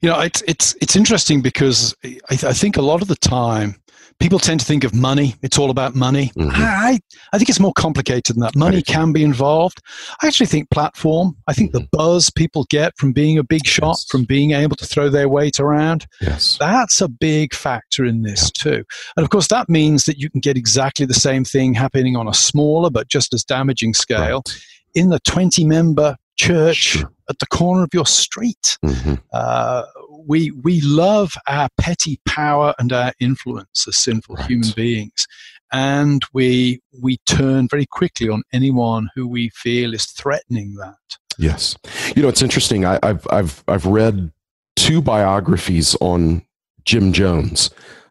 you 0.00 0.08
know, 0.08 0.20
it's 0.20 0.42
it's 0.46 0.76
it's 0.80 0.94
interesting 0.94 1.42
because 1.42 1.94
I, 2.04 2.18
I, 2.30 2.52
think 2.52 2.76
a 2.76 2.82
lot 2.82 3.02
of 3.02 3.08
the 3.08 3.16
time 3.16 3.74
people 4.20 4.38
tend 4.38 4.60
to 4.60 4.66
think 4.66 4.84
of 4.84 4.94
money. 4.94 5.34
It's 5.42 5.58
all 5.58 5.70
about 5.70 5.94
money. 5.94 6.32
Mm-hmm. 6.36 6.50
I, 6.54 6.98
I 7.32 7.38
think 7.38 7.48
it's 7.48 7.60
more 7.60 7.72
complicated 7.72 8.34
than 8.34 8.40
that. 8.40 8.56
Money 8.56 8.78
right. 8.78 8.86
can 8.86 9.12
be 9.12 9.22
involved. 9.22 9.80
I 10.22 10.26
actually 10.26 10.46
think 10.46 10.70
platform. 10.70 11.36
I 11.46 11.52
think 11.52 11.70
mm-hmm. 11.70 11.84
the 11.84 11.88
buzz 11.92 12.30
people 12.30 12.66
get 12.70 12.92
from 12.96 13.12
being 13.12 13.38
a 13.38 13.44
big 13.44 13.66
shot, 13.66 13.96
yes. 13.98 14.06
from 14.10 14.24
being 14.24 14.52
able 14.52 14.76
to 14.76 14.86
throw 14.86 15.08
their 15.08 15.28
weight 15.28 15.60
around. 15.60 16.06
Yes. 16.20 16.56
That's 16.58 17.00
a 17.00 17.08
big 17.08 17.54
factor 17.54 18.04
in 18.04 18.22
this 18.22 18.50
yeah. 18.56 18.70
too. 18.70 18.84
And 19.16 19.24
of 19.24 19.30
course, 19.30 19.48
that 19.48 19.68
means 19.68 20.04
that 20.04 20.18
you 20.18 20.30
can 20.30 20.40
get 20.40 20.56
exactly 20.56 21.06
the 21.06 21.14
same 21.14 21.44
thing 21.44 21.74
happening 21.74 22.16
on 22.16 22.28
a 22.28 22.34
smaller 22.34 22.90
but 22.90 23.08
just 23.08 23.32
as 23.32 23.44
damaging 23.44 23.94
scale 23.94 24.42
right. 24.46 24.60
in 24.94 25.10
the 25.10 25.20
20 25.20 25.64
member 25.64 26.16
church 26.36 26.76
sure. 26.76 27.12
at 27.28 27.38
the 27.38 27.46
corner 27.46 27.82
of 27.82 27.90
your 27.92 28.06
street. 28.06 28.78
Mm-hmm. 28.84 29.14
Uh, 29.32 29.82
we 30.28 30.52
we 30.62 30.80
love 30.82 31.32
our 31.48 31.68
petty 31.80 32.20
power 32.26 32.74
and 32.78 32.92
our 32.92 33.12
influence 33.18 33.88
as 33.88 33.96
sinful 33.96 34.36
right. 34.36 34.46
human 34.46 34.70
beings, 34.76 35.26
and 35.72 36.22
we 36.32 36.80
we 37.02 37.16
turn 37.26 37.66
very 37.66 37.86
quickly 37.86 38.28
on 38.28 38.42
anyone 38.52 39.08
who 39.14 39.26
we 39.26 39.48
feel 39.48 39.94
is 39.94 40.04
threatening 40.04 40.74
that. 40.74 40.94
Yes, 41.38 41.76
you 42.14 42.22
know 42.22 42.28
it's 42.28 42.42
interesting. 42.42 42.84
I, 42.84 42.98
I've 43.02 43.26
I've 43.30 43.64
I've 43.66 43.86
read 43.86 44.30
two 44.76 45.00
biographies 45.00 45.96
on 46.00 46.42
Jim 46.84 47.12
Jones 47.12 47.70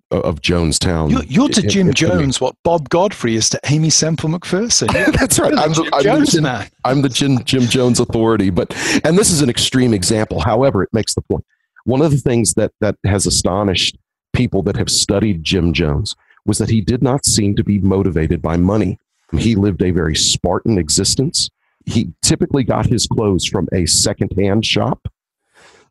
of 0.09 0.41
Jonestown. 0.41 1.11
You're, 1.11 1.23
you're 1.23 1.49
to 1.49 1.61
Jim 1.61 1.81
in, 1.81 1.87
in, 1.89 1.93
Jones 1.93 2.39
what 2.39 2.55
Bob 2.63 2.89
Godfrey 2.89 3.35
is 3.35 3.49
to 3.49 3.59
Aimee 3.65 3.89
Semple 3.89 4.29
McPherson. 4.29 4.87
That's 5.19 5.37
right. 5.37 5.53
I'm 5.53 5.73
the, 5.73 5.89
I'm, 5.93 6.03
Jones 6.03 6.31
the, 6.31 6.41
man. 6.41 6.67
I'm 6.85 7.01
the 7.01 7.09
Jim, 7.09 7.43
Jim 7.43 7.63
Jones 7.63 7.99
authority. 7.99 8.49
But 8.49 8.73
and 9.03 9.17
this 9.17 9.29
is 9.29 9.41
an 9.41 9.49
extreme 9.49 9.93
example. 9.93 10.39
However, 10.39 10.81
it 10.81 10.89
makes 10.93 11.13
the 11.13 11.21
point. 11.21 11.43
One 11.87 12.01
of 12.01 12.11
the 12.11 12.17
things 12.17 12.53
that 12.55 12.73
that 12.81 12.97
has 13.05 13.25
astonished 13.25 13.97
people 14.33 14.61
that 14.63 14.75
have 14.75 14.89
studied 14.89 15.41
Jim 15.41 15.71
Jones 15.71 16.17
was 16.45 16.57
that 16.57 16.69
he 16.69 16.81
did 16.81 17.01
not 17.01 17.25
seem 17.25 17.55
to 17.55 17.63
be 17.63 17.79
motivated 17.79 18.41
by 18.41 18.57
money. 18.57 18.99
He 19.37 19.55
lived 19.55 19.81
a 19.81 19.91
very 19.91 20.13
Spartan 20.13 20.77
existence. 20.77 21.49
He 21.85 22.11
typically 22.21 22.65
got 22.65 22.87
his 22.87 23.07
clothes 23.07 23.45
from 23.45 23.69
a 23.71 23.85
secondhand 23.85 24.65
shop. 24.65 25.07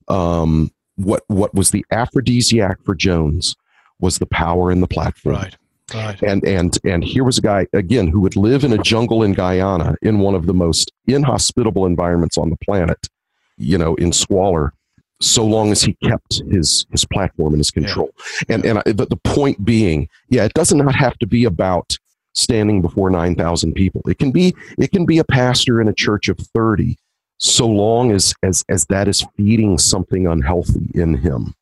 Um, 0.06 0.70
what 0.96 1.22
what 1.28 1.54
was 1.54 1.70
the 1.70 1.86
aphrodisiac 1.90 2.82
for 2.84 2.94
Jones 2.94 3.56
was 3.98 4.18
the 4.18 4.26
power 4.26 4.70
in 4.70 4.82
the 4.82 4.86
platform. 4.86 5.36
Right. 5.36 5.56
Right. 5.94 6.22
And 6.22 6.44
and 6.44 6.78
and 6.84 7.04
here 7.04 7.24
was 7.24 7.38
a 7.38 7.42
guy 7.42 7.68
again 7.72 8.08
who 8.08 8.20
would 8.20 8.36
live 8.36 8.64
in 8.64 8.72
a 8.74 8.78
jungle 8.78 9.22
in 9.22 9.32
Guyana 9.32 9.94
in 10.02 10.18
one 10.18 10.34
of 10.34 10.44
the 10.44 10.52
most 10.52 10.92
inhospitable 11.06 11.86
environments 11.86 12.36
on 12.36 12.50
the 12.50 12.56
planet, 12.56 13.08
you 13.56 13.78
know, 13.78 13.94
in 13.94 14.12
squalor, 14.12 14.74
so 15.20 15.44
long 15.44 15.72
as 15.72 15.82
he 15.82 15.94
kept 16.04 16.42
his 16.50 16.86
his 16.90 17.04
platform 17.04 17.54
and 17.54 17.60
his 17.60 17.70
control. 17.70 18.10
Yeah. 18.48 18.56
And 18.56 18.64
and 18.64 18.78
I, 18.78 18.82
the, 18.92 19.06
the 19.06 19.16
point 19.16 19.64
being, 19.64 20.08
yeah, 20.28 20.44
it 20.44 20.54
does 20.54 20.72
not 20.72 20.94
have 20.94 21.18
to 21.18 21.26
be 21.26 21.44
about 21.44 21.96
standing 22.34 22.82
before 22.82 23.08
9,000 23.08 23.72
people. 23.72 24.02
It 24.06 24.18
can 24.18 24.30
be 24.30 24.54
it 24.78 24.90
can 24.92 25.06
be 25.06 25.18
a 25.18 25.24
pastor 25.24 25.80
in 25.80 25.88
a 25.88 25.94
church 25.94 26.28
of 26.28 26.38
30 26.38 26.96
so 27.38 27.66
long 27.66 28.12
as 28.12 28.34
as 28.42 28.64
as 28.68 28.86
that 28.86 29.08
is 29.08 29.26
feeding 29.36 29.78
something 29.78 30.26
unhealthy 30.26 30.90
in 30.94 31.14
him 31.14 31.54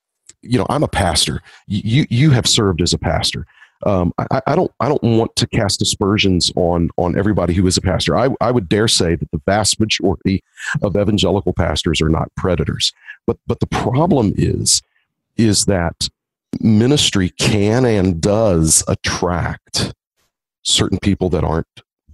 you 0.44 0.58
know, 0.58 0.66
I'm 0.68 0.82
a 0.82 0.88
pastor. 0.88 1.42
You 1.66 2.06
you 2.10 2.30
have 2.30 2.46
served 2.46 2.82
as 2.82 2.92
a 2.92 2.98
pastor. 2.98 3.46
Um, 3.86 4.14
I, 4.18 4.40
I, 4.46 4.54
don't 4.54 4.70
I 4.80 4.88
don't 4.88 5.02
want 5.02 5.36
to 5.36 5.46
cast 5.46 5.82
aspersions 5.82 6.50
on 6.56 6.90
on 6.96 7.18
everybody 7.18 7.54
who 7.54 7.66
is 7.66 7.76
a 7.76 7.82
pastor. 7.82 8.16
I, 8.16 8.28
I 8.40 8.50
would 8.50 8.68
dare 8.68 8.88
say 8.88 9.14
that 9.16 9.30
the 9.30 9.40
vast 9.46 9.80
majority 9.80 10.42
of 10.82 10.96
evangelical 10.96 11.52
pastors 11.52 12.00
are 12.00 12.08
not 12.08 12.34
predators. 12.36 12.92
But 13.26 13.38
but 13.46 13.60
the 13.60 13.66
problem 13.66 14.32
is 14.36 14.82
is 15.36 15.64
that 15.64 16.08
ministry 16.60 17.30
can 17.30 17.84
and 17.84 18.20
does 18.20 18.84
attract 18.86 19.94
certain 20.62 20.98
people 20.98 21.28
that 21.30 21.44
aren't 21.44 21.66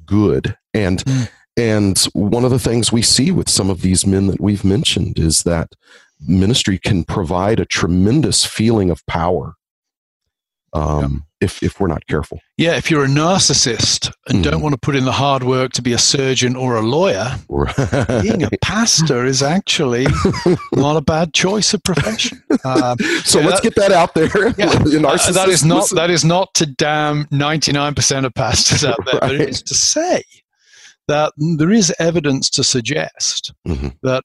good 0.07 0.57
and 0.73 1.05
mm. 1.05 1.29
and 1.57 1.99
one 2.14 2.44
of 2.44 2.51
the 2.51 2.59
things 2.59 2.90
we 2.90 3.03
see 3.03 3.31
with 3.31 3.49
some 3.49 3.68
of 3.70 3.83
these 3.83 4.07
men 4.07 4.27
that 4.29 4.40
we've 4.40 4.64
mentioned 4.64 5.18
is 5.18 5.42
that 5.42 5.75
ministry 6.27 6.79
can 6.79 7.05
provide 7.05 7.61
a 7.61 7.66
tremendous 7.66 8.44
feeling 8.46 8.90
of 8.90 9.05
power 9.07 9.55
um. 10.73 11.25
If, 11.40 11.62
if 11.62 11.81
we're 11.81 11.88
not 11.88 12.07
careful. 12.07 12.40
Yeah, 12.57 12.76
if 12.76 12.90
you're 12.90 13.05
a 13.05 13.09
narcissist 13.09 14.12
and 14.29 14.44
mm 14.44 14.50
don't 14.50 14.62
want 14.62 14.72
to 14.72 14.79
put 14.79 14.96
in 14.96 15.05
the 15.05 15.12
hard 15.12 15.44
work 15.44 15.72
to 15.72 15.83
be 15.83 15.92
a 15.92 15.98
surgeon 15.98 16.57
or 16.57 16.76
a 16.76 16.81
lawyer, 16.81 17.37
being 18.22 18.42
a 18.42 18.48
pastor 18.62 19.24
is 19.26 19.42
actually 19.42 20.07
not 20.72 20.96
a 20.96 21.00
bad 21.03 21.35
choice 21.35 21.74
of 21.74 21.83
profession. 21.85 22.42
Um, 22.64 22.98
so 23.22 23.38
yeah, 23.38 23.46
let's 23.46 23.61
that, 23.61 23.62
get 23.62 23.74
that 23.76 23.92
out 23.92 24.14
there. 24.14 24.29
Yeah, 24.59 24.66
uh, 25.09 25.33
that 25.33 25.48
is 25.48 25.64
not 25.64 25.90
that 25.90 26.11
is 26.11 26.24
not 26.24 26.53
to 26.55 26.66
damn 26.66 27.26
99% 27.26 28.24
of 28.24 28.35
pastors 28.35 28.85
out 28.85 28.98
there, 29.05 29.14
right. 29.14 29.20
but 29.20 29.35
it 29.35 29.48
is 29.48 29.62
to 29.62 29.74
say 29.74 30.22
that 31.07 31.33
there 31.37 31.70
is 31.70 31.94
evidence 31.98 32.48
to 32.50 32.64
suggest 32.64 33.53
mm-hmm. 33.66 33.88
that 34.03 34.24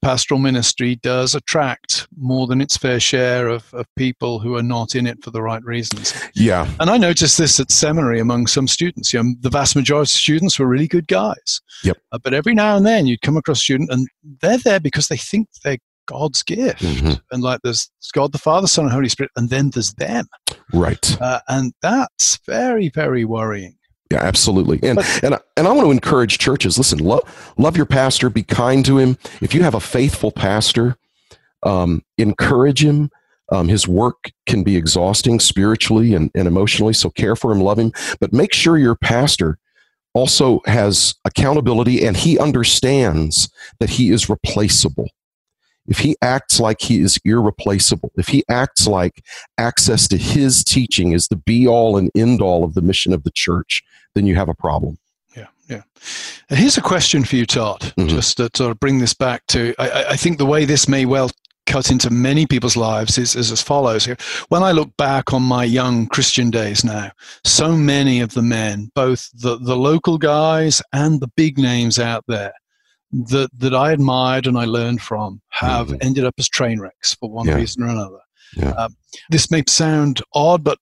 pastoral 0.00 0.40
ministry 0.40 0.96
does 0.96 1.34
attract 1.34 2.08
more 2.16 2.46
than 2.46 2.60
its 2.60 2.76
fair 2.76 2.98
share 2.98 3.48
of, 3.48 3.72
of 3.74 3.86
people 3.96 4.38
who 4.38 4.56
are 4.56 4.62
not 4.62 4.94
in 4.94 5.06
it 5.06 5.22
for 5.22 5.30
the 5.30 5.42
right 5.42 5.62
reasons. 5.64 6.14
Yeah. 6.34 6.70
And 6.80 6.90
I 6.90 6.96
noticed 6.96 7.38
this 7.38 7.60
at 7.60 7.70
seminary 7.70 8.18
among 8.20 8.46
some 8.46 8.66
students. 8.66 9.12
You 9.12 9.22
know, 9.22 9.34
the 9.40 9.50
vast 9.50 9.76
majority 9.76 10.02
of 10.02 10.08
students 10.08 10.58
were 10.58 10.66
really 10.66 10.88
good 10.88 11.08
guys. 11.08 11.60
Yep. 11.84 11.98
Uh, 12.12 12.18
but 12.22 12.34
every 12.34 12.54
now 12.54 12.76
and 12.76 12.86
then 12.86 13.06
you'd 13.06 13.22
come 13.22 13.36
across 13.36 13.58
a 13.58 13.62
student 13.62 13.90
and 13.90 14.08
they're 14.40 14.58
there 14.58 14.80
because 14.80 15.08
they 15.08 15.16
think 15.16 15.48
they're 15.62 15.78
God's 16.06 16.42
gift. 16.42 16.82
Mm-hmm. 16.82 17.12
And 17.30 17.42
like 17.42 17.60
there's 17.62 17.90
God 18.12 18.32
the 18.32 18.38
Father, 18.38 18.66
Son, 18.66 18.84
and 18.84 18.92
Holy 18.92 19.08
Spirit, 19.08 19.30
and 19.36 19.50
then 19.50 19.70
there's 19.70 19.94
them. 19.94 20.26
Right. 20.72 21.20
Uh, 21.20 21.40
and 21.48 21.72
that's 21.82 22.38
very, 22.46 22.88
very 22.88 23.24
worrying. 23.24 23.76
Yeah, 24.12 24.22
absolutely. 24.22 24.78
And 24.82 24.98
and 25.22 25.38
and 25.56 25.66
I 25.66 25.72
want 25.72 25.86
to 25.86 25.90
encourage 25.90 26.36
churches. 26.36 26.76
Listen, 26.76 26.98
love 26.98 27.22
love 27.56 27.78
your 27.78 27.86
pastor. 27.86 28.28
Be 28.28 28.42
kind 28.42 28.84
to 28.84 28.98
him. 28.98 29.16
If 29.40 29.54
you 29.54 29.62
have 29.62 29.74
a 29.74 29.80
faithful 29.80 30.30
pastor, 30.30 30.98
um, 31.62 32.02
encourage 32.18 32.84
him. 32.84 33.10
Um, 33.50 33.68
his 33.68 33.88
work 33.88 34.30
can 34.46 34.64
be 34.64 34.76
exhausting 34.76 35.40
spiritually 35.40 36.14
and, 36.14 36.30
and 36.34 36.46
emotionally. 36.46 36.92
So 36.92 37.08
care 37.08 37.34
for 37.34 37.52
him, 37.52 37.60
love 37.60 37.78
him, 37.78 37.92
but 38.20 38.34
make 38.34 38.52
sure 38.52 38.76
your 38.76 38.96
pastor 38.96 39.58
also 40.12 40.60
has 40.66 41.14
accountability 41.24 42.04
and 42.04 42.14
he 42.14 42.38
understands 42.38 43.50
that 43.80 43.90
he 43.90 44.10
is 44.10 44.28
replaceable 44.28 45.08
if 45.86 45.98
he 45.98 46.16
acts 46.22 46.60
like 46.60 46.80
he 46.80 47.00
is 47.00 47.18
irreplaceable, 47.24 48.12
if 48.16 48.28
he 48.28 48.44
acts 48.48 48.86
like 48.86 49.24
access 49.58 50.06
to 50.08 50.16
his 50.16 50.62
teaching 50.62 51.12
is 51.12 51.28
the 51.28 51.36
be 51.36 51.66
all 51.66 51.96
and 51.96 52.10
end 52.14 52.40
all 52.40 52.64
of 52.64 52.74
the 52.74 52.82
mission 52.82 53.12
of 53.12 53.24
the 53.24 53.32
church, 53.32 53.82
then 54.14 54.26
you 54.26 54.34
have 54.34 54.48
a 54.48 54.54
problem. 54.54 54.98
Yeah, 55.36 55.48
yeah. 55.68 55.82
And 56.50 56.58
here's 56.58 56.78
a 56.78 56.82
question 56.82 57.24
for 57.24 57.36
you, 57.36 57.46
Todd, 57.46 57.80
mm-hmm. 57.80 58.08
just 58.08 58.36
to 58.36 58.50
sort 58.54 58.70
of 58.70 58.80
bring 58.80 58.98
this 58.98 59.14
back 59.14 59.46
to 59.48 59.74
I, 59.78 60.04
I 60.10 60.16
think 60.16 60.38
the 60.38 60.46
way 60.46 60.64
this 60.64 60.88
may 60.88 61.06
well 61.06 61.30
cut 61.66 61.90
into 61.90 62.10
many 62.10 62.46
people's 62.46 62.76
lives 62.76 63.18
is, 63.18 63.36
is 63.36 63.50
as 63.52 63.62
follows 63.62 64.04
here. 64.04 64.16
When 64.48 64.62
I 64.62 64.72
look 64.72 64.96
back 64.96 65.32
on 65.32 65.42
my 65.42 65.64
young 65.64 66.06
Christian 66.06 66.50
days 66.50 66.84
now, 66.84 67.12
so 67.44 67.76
many 67.76 68.20
of 68.20 68.34
the 68.34 68.42
men, 68.42 68.90
both 68.94 69.30
the, 69.32 69.58
the 69.58 69.76
local 69.76 70.18
guys 70.18 70.82
and 70.92 71.20
the 71.20 71.28
big 71.28 71.58
names 71.58 71.98
out 71.98 72.24
there, 72.26 72.52
that 73.12 73.50
that 73.58 73.74
I 73.74 73.92
admired 73.92 74.46
and 74.46 74.58
I 74.58 74.64
learned 74.64 75.02
from 75.02 75.40
have 75.50 75.88
mm-hmm. 75.88 75.96
ended 76.00 76.24
up 76.24 76.34
as 76.38 76.48
train 76.48 76.80
wrecks 76.80 77.14
for 77.14 77.30
one 77.30 77.46
yeah. 77.46 77.56
reason 77.56 77.82
or 77.82 77.88
another. 77.88 78.20
Yeah. 78.56 78.70
Um, 78.70 78.96
this 79.30 79.50
may 79.50 79.62
sound 79.68 80.22
odd, 80.34 80.64
but 80.64 80.78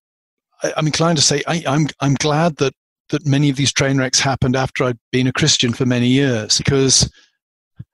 I, 0.62 0.72
am 0.76 0.86
inclined 0.86 1.18
to 1.18 1.24
say 1.24 1.42
I, 1.46 1.56
am 1.56 1.64
I'm, 1.66 1.88
I'm 2.00 2.14
glad 2.14 2.56
that 2.56 2.74
that 3.10 3.26
many 3.26 3.50
of 3.50 3.56
these 3.56 3.72
train 3.72 3.98
wrecks 3.98 4.20
happened 4.20 4.56
after 4.56 4.84
I'd 4.84 4.98
been 5.10 5.26
a 5.26 5.32
Christian 5.32 5.72
for 5.72 5.84
many 5.84 6.06
years 6.06 6.58
because 6.58 7.10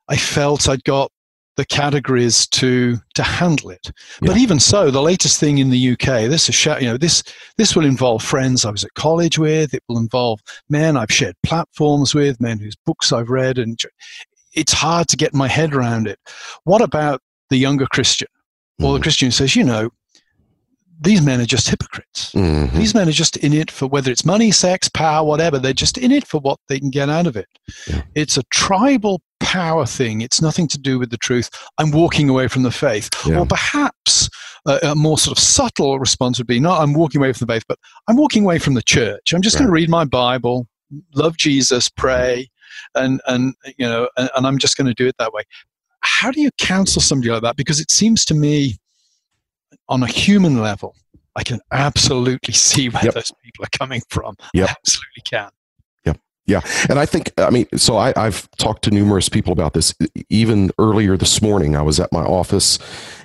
I 0.09 0.17
felt 0.17 0.69
I'd 0.69 0.85
got 0.85 1.11
the 1.57 1.65
categories 1.65 2.47
to 2.49 2.97
to 3.15 3.23
handle 3.23 3.71
it. 3.71 3.91
Yeah. 4.23 4.29
But 4.29 4.37
even 4.37 4.61
so, 4.61 4.91
the 4.91 5.03
latest 5.03 5.41
thing 5.41 5.59
in 5.59 5.71
the 5.71 5.93
UK, 5.93 6.29
this 6.29 6.49
is 6.49 6.67
you 6.67 6.89
know 6.89 6.97
this 6.97 7.23
this 7.57 7.75
will 7.75 7.85
involve 7.85 8.23
friends 8.23 8.65
I 8.65 8.71
was 8.71 8.85
at 8.85 8.95
college 8.95 9.39
with. 9.39 9.75
It 9.75 9.83
will 9.89 9.99
involve 9.99 10.41
men 10.69 10.97
I've 10.97 11.13
shared 11.13 11.37
platforms 11.43 12.15
with, 12.15 12.41
men 12.41 12.59
whose 12.59 12.77
books 12.77 13.13
I've 13.13 13.31
read, 13.31 13.59
and 13.59 13.79
it's 14.55 14.73
hard 14.73 15.09
to 15.09 15.17
get 15.17 15.35
my 15.35 15.49
head 15.49 15.75
around 15.75 16.07
it. 16.07 16.19
What 16.65 16.83
about 16.83 17.21
the 17.51 17.57
younger 17.57 17.87
Christian? 17.87 18.29
Well, 18.79 18.93
the 18.93 18.97
mm-hmm. 18.99 19.03
Christian 19.05 19.31
says, 19.31 19.57
you 19.57 19.65
know, 19.65 19.91
these 21.01 21.23
men 21.23 21.41
are 21.41 21.47
just 21.47 21.69
hypocrites. 21.69 22.33
Mm-hmm. 22.33 22.77
These 22.77 22.95
men 22.95 23.09
are 23.09 23.13
just 23.13 23.37
in 23.39 23.53
it 23.53 23.71
for 23.71 23.87
whether 23.87 24.11
it's 24.11 24.25
money, 24.25 24.51
sex, 24.51 24.89
power, 24.89 25.25
whatever. 25.25 25.59
They're 25.59 25.73
just 25.73 25.99
in 25.99 26.11
it 26.11 26.27
for 26.27 26.41
what 26.41 26.59
they 26.69 26.79
can 26.79 26.91
get 26.91 27.09
out 27.09 27.27
of 27.27 27.37
it. 27.37 27.49
Yeah. 27.87 28.03
It's 28.15 28.37
a 28.37 28.43
tribal 28.45 29.21
power 29.47 29.87
thing. 29.87 30.23
It's 30.23 30.43
nothing 30.43 30.67
to 30.69 30.79
do 30.79 30.99
with 30.99 31.11
the 31.11 31.17
truth. 31.17 31.49
I'm 31.79 31.93
walking 31.93 32.29
away 32.29 32.49
from 32.49 32.65
the 32.65 32.73
faith. 32.73 33.09
Yeah. 33.25 33.39
Or 33.39 33.47
perhaps 33.47 34.29
a, 34.67 34.79
a, 34.83 34.95
more 34.97 35.19
sort 35.19 35.39
of 35.39 35.43
subtle 35.43 36.01
response 36.01 36.39
would 36.39 36.49
be 36.49 36.59
not 36.59 36.81
I'm 36.81 36.95
walking 36.95 37.21
away 37.21 37.33
from 37.33 37.47
the 37.47 37.53
faith, 37.55 37.63
but 37.69 37.79
I'm 38.09 38.17
walking 38.17 38.43
away 38.43 38.59
from 38.59 38.75
the 38.75 38.83
church. 38.83 39.33
I'm 39.33 39.43
just 39.43 39.55
right. 39.55 39.61
going 39.61 39.69
to 39.69 39.73
read 39.73 39.89
my 39.89 40.05
Bible, 40.05 40.67
love 41.15 41.37
Jesus, 41.37 41.89
pray, 41.89 42.49
and 42.97 43.21
and 43.29 43.55
you 43.79 43.87
know, 43.87 44.09
and, 44.17 44.29
and 44.37 44.47
I'm 44.49 44.59
just 44.59 44.77
going 44.77 44.89
to 44.89 44.95
do 44.95 45.07
it 45.07 45.15
that 45.19 45.33
way. 45.33 45.43
How 46.01 46.33
do 46.33 46.41
you 46.41 46.51
counsel 46.59 47.01
somebody 47.01 47.31
like 47.31 47.43
that? 47.43 47.57
Because 47.57 47.79
it 47.79 47.93
seems 47.93 48.25
to 48.27 48.35
me, 48.35 48.77
on 49.89 50.03
a 50.03 50.09
human 50.09 50.61
level, 50.61 50.97
I 51.37 51.45
can 51.45 51.61
absolutely 51.71 52.55
see 52.55 52.89
where 52.89 53.05
yep. 53.05 53.15
those 53.15 53.31
people 53.45 53.65
are 53.65 53.79
coming 53.79 54.03
from. 54.09 54.35
Yep. 54.55 54.69
I 54.69 54.75
absolutely 54.81 55.23
can. 55.25 55.51
Yeah. 56.47 56.61
And 56.89 56.99
I 56.99 57.07
think, 57.07 57.33
I 57.39 57.51
mean, 57.51 57.67
so 57.77 57.97
I, 57.97 58.13
have 58.17 58.49
talked 58.53 58.85
to 58.85 58.91
numerous 58.91 59.29
people 59.29 59.53
about 59.53 59.75
this. 59.75 59.93
Even 60.31 60.71
earlier 60.79 61.17
this 61.17 61.43
morning, 61.43 61.75
I 61.75 61.83
was 61.83 61.99
at 61.99 62.13
my 62.13 62.23
office 62.23 62.79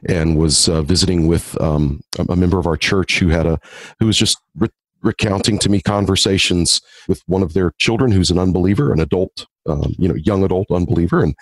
and 0.09 0.37
was 0.37 0.67
uh, 0.67 0.81
visiting 0.81 1.27
with 1.27 1.59
um, 1.61 2.01
a 2.29 2.35
member 2.35 2.57
of 2.57 2.65
our 2.65 2.77
church 2.77 3.19
who 3.19 3.29
had 3.29 3.45
a, 3.45 3.59
who 3.99 4.07
was 4.07 4.17
just 4.17 4.37
re- 4.55 4.69
recounting 5.03 5.59
to 5.59 5.69
me 5.69 5.81
conversations 5.81 6.81
with 7.07 7.21
one 7.27 7.43
of 7.43 7.53
their 7.53 7.71
children 7.77 8.11
who's 8.11 8.31
an 8.31 8.39
unbeliever, 8.39 8.91
an 8.91 8.99
adult, 8.99 9.45
um, 9.67 9.93
you 9.99 10.07
know, 10.07 10.15
young 10.15 10.43
adult 10.43 10.71
unbeliever. 10.71 11.21
And 11.21 11.35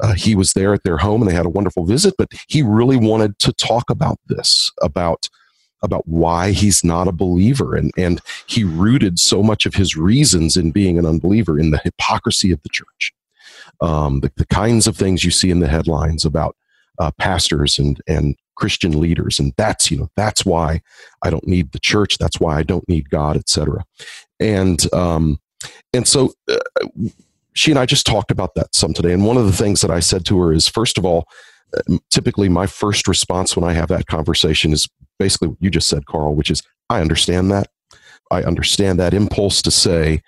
uh, 0.00 0.14
he 0.14 0.36
was 0.36 0.52
there 0.52 0.72
at 0.72 0.84
their 0.84 0.98
home 0.98 1.20
and 1.20 1.28
they 1.28 1.34
had 1.34 1.46
a 1.46 1.50
wonderful 1.50 1.84
visit, 1.84 2.14
but 2.16 2.28
he 2.46 2.62
really 2.62 2.96
wanted 2.96 3.38
to 3.40 3.52
talk 3.52 3.90
about 3.90 4.18
this, 4.28 4.70
about 4.82 5.28
about 5.84 6.06
why 6.06 6.50
he's 6.50 6.82
not 6.82 7.08
a 7.08 7.12
believer. 7.12 7.74
And, 7.74 7.90
and 7.96 8.20
he 8.46 8.64
rooted 8.64 9.18
so 9.18 9.42
much 9.42 9.66
of 9.66 9.74
his 9.74 9.96
reasons 9.96 10.56
in 10.56 10.70
being 10.70 10.98
an 10.98 11.06
unbeliever 11.06 11.58
in 11.58 11.70
the 11.70 11.78
hypocrisy 11.78 12.50
of 12.50 12.62
the 12.62 12.68
church. 12.68 13.12
Um, 13.80 14.20
the, 14.20 14.32
the 14.36 14.46
kinds 14.46 14.86
of 14.86 14.96
things 14.96 15.24
you 15.24 15.30
see 15.30 15.50
in 15.50 15.60
the 15.60 15.68
headlines 15.68 16.24
about 16.24 16.56
uh, 16.98 17.10
pastors 17.18 17.78
and, 17.78 18.00
and 18.06 18.36
Christian 18.56 19.00
leaders. 19.00 19.38
And 19.38 19.52
that's, 19.56 19.90
you 19.90 19.98
know, 19.98 20.10
that's 20.16 20.44
why 20.44 20.80
I 21.22 21.30
don't 21.30 21.46
need 21.46 21.72
the 21.72 21.80
church. 21.80 22.18
That's 22.18 22.38
why 22.38 22.56
I 22.56 22.62
don't 22.62 22.88
need 22.88 23.10
God, 23.10 23.36
etc. 23.36 23.84
And, 24.40 24.92
um, 24.92 25.40
and 25.92 26.06
so 26.06 26.32
uh, 26.48 26.58
she 27.54 27.70
and 27.70 27.78
I 27.78 27.86
just 27.86 28.06
talked 28.06 28.30
about 28.30 28.54
that 28.54 28.74
some 28.74 28.92
today. 28.92 29.12
And 29.12 29.26
one 29.26 29.36
of 29.36 29.46
the 29.46 29.52
things 29.52 29.80
that 29.80 29.90
I 29.90 30.00
said 30.00 30.24
to 30.26 30.40
her 30.40 30.52
is, 30.52 30.68
first 30.68 30.98
of 30.98 31.04
all, 31.04 31.26
uh, 31.76 31.98
typically 32.10 32.48
my 32.48 32.66
first 32.66 33.08
response 33.08 33.56
when 33.56 33.68
I 33.68 33.72
have 33.72 33.88
that 33.88 34.06
conversation 34.06 34.72
is 34.72 34.88
basically 35.18 35.48
what 35.48 35.58
you 35.60 35.70
just 35.70 35.88
said, 35.88 36.06
Carl, 36.06 36.34
which 36.34 36.50
is 36.50 36.62
I 36.90 37.00
understand 37.00 37.50
that. 37.50 37.68
I 38.30 38.42
understand 38.42 38.98
that 39.00 39.14
impulse 39.14 39.62
to 39.62 39.70
say, 39.70 40.22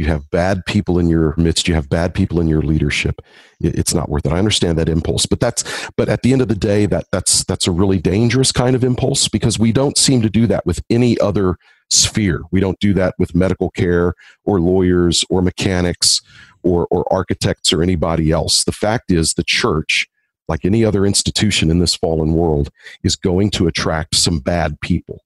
you 0.00 0.06
have 0.06 0.30
bad 0.30 0.64
people 0.64 0.98
in 0.98 1.10
your 1.10 1.34
midst 1.36 1.68
you 1.68 1.74
have 1.74 1.90
bad 1.90 2.14
people 2.14 2.40
in 2.40 2.48
your 2.48 2.62
leadership. 2.62 3.20
It's 3.60 3.92
not 3.92 4.08
worth 4.08 4.24
it. 4.24 4.32
I 4.32 4.38
understand 4.38 4.78
that 4.78 4.88
impulse 4.88 5.26
but 5.26 5.40
that's 5.40 5.62
but 5.96 6.08
at 6.08 6.22
the 6.22 6.32
end 6.32 6.40
of 6.40 6.48
the 6.48 6.54
day 6.54 6.86
that 6.86 7.04
that's 7.12 7.44
that's 7.44 7.66
a 7.66 7.70
really 7.70 7.98
dangerous 7.98 8.50
kind 8.50 8.74
of 8.74 8.82
impulse 8.82 9.28
because 9.28 9.58
we 9.58 9.72
don't 9.72 9.98
seem 9.98 10.22
to 10.22 10.30
do 10.30 10.46
that 10.46 10.64
with 10.64 10.82
any 10.88 11.18
other 11.20 11.56
sphere. 11.90 12.42
We 12.50 12.60
don't 12.60 12.80
do 12.80 12.94
that 12.94 13.14
with 13.18 13.34
medical 13.34 13.70
care 13.70 14.14
or 14.44 14.58
lawyers 14.58 15.22
or 15.28 15.42
mechanics 15.42 16.22
or 16.62 16.86
or 16.90 17.04
architects 17.12 17.70
or 17.70 17.82
anybody 17.82 18.30
else. 18.30 18.64
The 18.64 18.72
fact 18.72 19.10
is 19.10 19.34
the 19.34 19.44
church 19.44 20.08
like 20.50 20.64
any 20.64 20.84
other 20.84 21.06
institution 21.06 21.70
in 21.70 21.78
this 21.78 21.94
fallen 21.94 22.34
world, 22.34 22.70
is 23.02 23.16
going 23.16 23.50
to 23.50 23.66
attract 23.66 24.16
some 24.16 24.40
bad 24.40 24.78
people. 24.80 25.22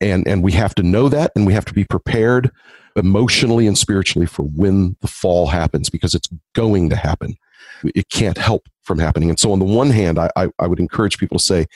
And, 0.00 0.28
and 0.28 0.44
we 0.44 0.52
have 0.52 0.74
to 0.76 0.84
know 0.84 1.08
that 1.08 1.32
and 1.34 1.46
we 1.46 1.54
have 1.54 1.64
to 1.64 1.74
be 1.74 1.84
prepared 1.84 2.52
emotionally 2.94 3.66
and 3.66 3.76
spiritually 3.76 4.26
for 4.26 4.44
when 4.44 4.96
the 5.00 5.08
fall 5.08 5.48
happens 5.48 5.90
because 5.90 6.14
it's 6.14 6.28
going 6.54 6.90
to 6.90 6.96
happen. 6.96 7.36
It 7.82 8.08
can't 8.10 8.38
help 8.38 8.68
from 8.82 8.98
happening. 8.98 9.28
And 9.28 9.40
so, 9.40 9.52
on 9.52 9.58
the 9.58 9.64
one 9.64 9.90
hand, 9.90 10.18
I, 10.18 10.30
I, 10.36 10.48
I 10.58 10.66
would 10.66 10.80
encourage 10.80 11.18
people 11.18 11.38
to 11.38 11.44
say, 11.44 11.66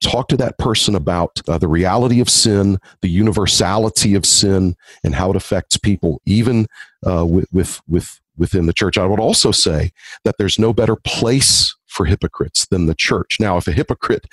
talk 0.00 0.28
to 0.28 0.36
that 0.36 0.58
person 0.58 0.94
about 0.94 1.40
uh, 1.48 1.58
the 1.58 1.68
reality 1.68 2.20
of 2.20 2.28
sin, 2.28 2.78
the 3.00 3.08
universality 3.08 4.14
of 4.14 4.26
sin, 4.26 4.76
and 5.04 5.14
how 5.14 5.30
it 5.30 5.36
affects 5.36 5.76
people, 5.76 6.20
even 6.26 6.66
uh, 7.06 7.24
with, 7.24 7.46
with, 7.52 7.80
with 7.88 8.20
within 8.36 8.66
the 8.66 8.72
church. 8.72 8.98
I 8.98 9.06
would 9.06 9.20
also 9.20 9.50
say 9.50 9.92
that 10.24 10.36
there's 10.38 10.58
no 10.58 10.72
better 10.72 10.96
place 10.96 11.74
for 11.92 12.06
hypocrites 12.06 12.66
than 12.66 12.86
the 12.86 12.94
church. 12.94 13.36
Now, 13.38 13.56
if 13.56 13.68
a 13.68 13.72
hypocrite 13.72 14.26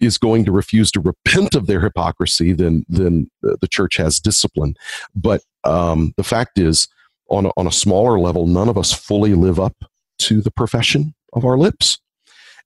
is 0.00 0.18
going 0.18 0.44
to 0.44 0.52
refuse 0.52 0.90
to 0.92 1.00
repent 1.00 1.54
of 1.54 1.66
their 1.66 1.80
hypocrisy, 1.80 2.52
then 2.52 2.84
then 2.88 3.30
the 3.42 3.68
church 3.68 3.96
has 3.96 4.20
discipline. 4.20 4.74
But 5.14 5.42
um, 5.64 6.12
the 6.16 6.24
fact 6.24 6.58
is, 6.58 6.88
on 7.28 7.46
a, 7.46 7.50
on 7.56 7.66
a 7.66 7.72
smaller 7.72 8.18
level, 8.20 8.46
none 8.46 8.68
of 8.68 8.78
us 8.78 8.92
fully 8.92 9.34
live 9.34 9.58
up 9.58 9.76
to 10.18 10.40
the 10.40 10.50
profession 10.50 11.14
of 11.32 11.44
our 11.44 11.58
lips. 11.58 11.98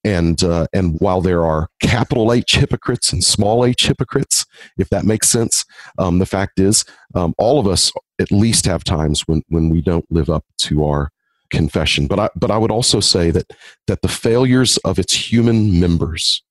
And 0.03 0.43
uh, 0.43 0.67
and 0.73 0.99
while 1.01 1.21
there 1.21 1.45
are 1.45 1.69
capital 1.81 2.33
H 2.33 2.57
hypocrites 2.57 3.13
and 3.13 3.23
small 3.23 3.67
h 3.67 3.87
hypocrites, 3.87 4.47
if 4.79 4.89
that 4.89 5.05
makes 5.05 5.29
sense, 5.29 5.65
um, 5.99 6.19
the 6.19 6.27
fact 6.27 6.59
is, 6.59 6.85
um, 7.15 7.35
all 7.37 7.61
of 7.61 7.67
us 7.67 7.93
at 8.19 8.33
least 8.33 8.65
have 8.65 8.83
times 8.83 9.29
when 9.29 9.43
when 9.49 9.69
we 9.69 9.83
don't 9.83 10.11
live 10.11 10.31
up 10.31 10.45
to 10.59 10.87
our 10.87 11.11
confession. 11.51 12.07
But 12.07 12.19
I 12.19 12.29
but 12.37 12.51
I 12.51 12.59
would 12.59 12.71
also 12.71 13.01
say 13.01 13.31
that 13.31 13.53
that 13.87 14.03
the 14.03 14.09
failures 14.09 14.77
of 14.79 14.99
its 14.99 15.33
human 15.33 15.79
members 15.79 16.43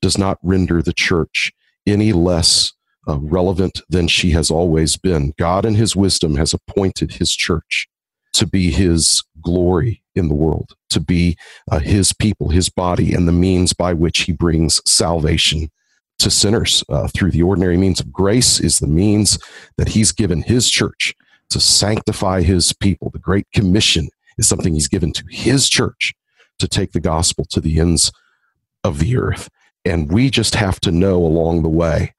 does 0.00 0.18
not 0.18 0.38
render 0.42 0.82
the 0.82 0.92
church 0.92 1.52
any 1.86 2.12
less 2.12 2.72
uh, 3.08 3.18
relevant 3.18 3.80
than 3.88 4.08
she 4.08 4.30
has 4.30 4.50
always 4.50 4.96
been. 4.96 5.34
God, 5.38 5.64
in 5.64 5.74
His 5.74 5.96
wisdom, 5.96 6.36
has 6.36 6.54
appointed 6.54 7.14
His 7.14 7.32
church 7.32 7.88
to 8.34 8.46
be 8.46 8.70
His 8.70 9.22
glory 9.42 10.02
in 10.14 10.28
the 10.28 10.34
world, 10.34 10.74
to 10.90 11.00
be 11.00 11.36
uh, 11.70 11.78
his 11.78 12.12
people, 12.12 12.50
his 12.50 12.68
body, 12.68 13.14
and 13.14 13.26
the 13.26 13.32
means 13.32 13.72
by 13.72 13.92
which 13.92 14.20
he 14.20 14.32
brings 14.32 14.80
salvation 14.90 15.70
to 16.18 16.30
sinners 16.30 16.84
uh, 16.88 17.08
through 17.08 17.30
the 17.30 17.42
ordinary 17.42 17.76
means 17.76 18.00
of 18.00 18.12
grace 18.12 18.60
is 18.60 18.78
the 18.78 18.86
means 18.86 19.38
that 19.76 19.88
he's 19.88 20.12
given 20.12 20.42
his 20.42 20.70
church 20.70 21.14
to 21.50 21.58
sanctify 21.58 22.42
his 22.42 22.72
people. 22.72 23.10
The 23.10 23.18
Great 23.18 23.46
Commission 23.52 24.08
is 24.38 24.48
something 24.48 24.74
he's 24.74 24.88
given 24.88 25.12
to 25.12 25.24
his 25.30 25.68
church 25.68 26.14
to 26.58 26.68
take 26.68 26.92
the 26.92 27.00
gospel 27.00 27.44
to 27.50 27.60
the 27.60 27.80
ends 27.80 28.12
of 28.84 28.98
the 28.98 29.16
earth. 29.16 29.48
And 29.84 30.10
we 30.10 30.30
just 30.30 30.54
have 30.54 30.80
to 30.80 30.92
know 30.92 31.16
along 31.16 31.62
the 31.62 31.68
way 31.68 32.14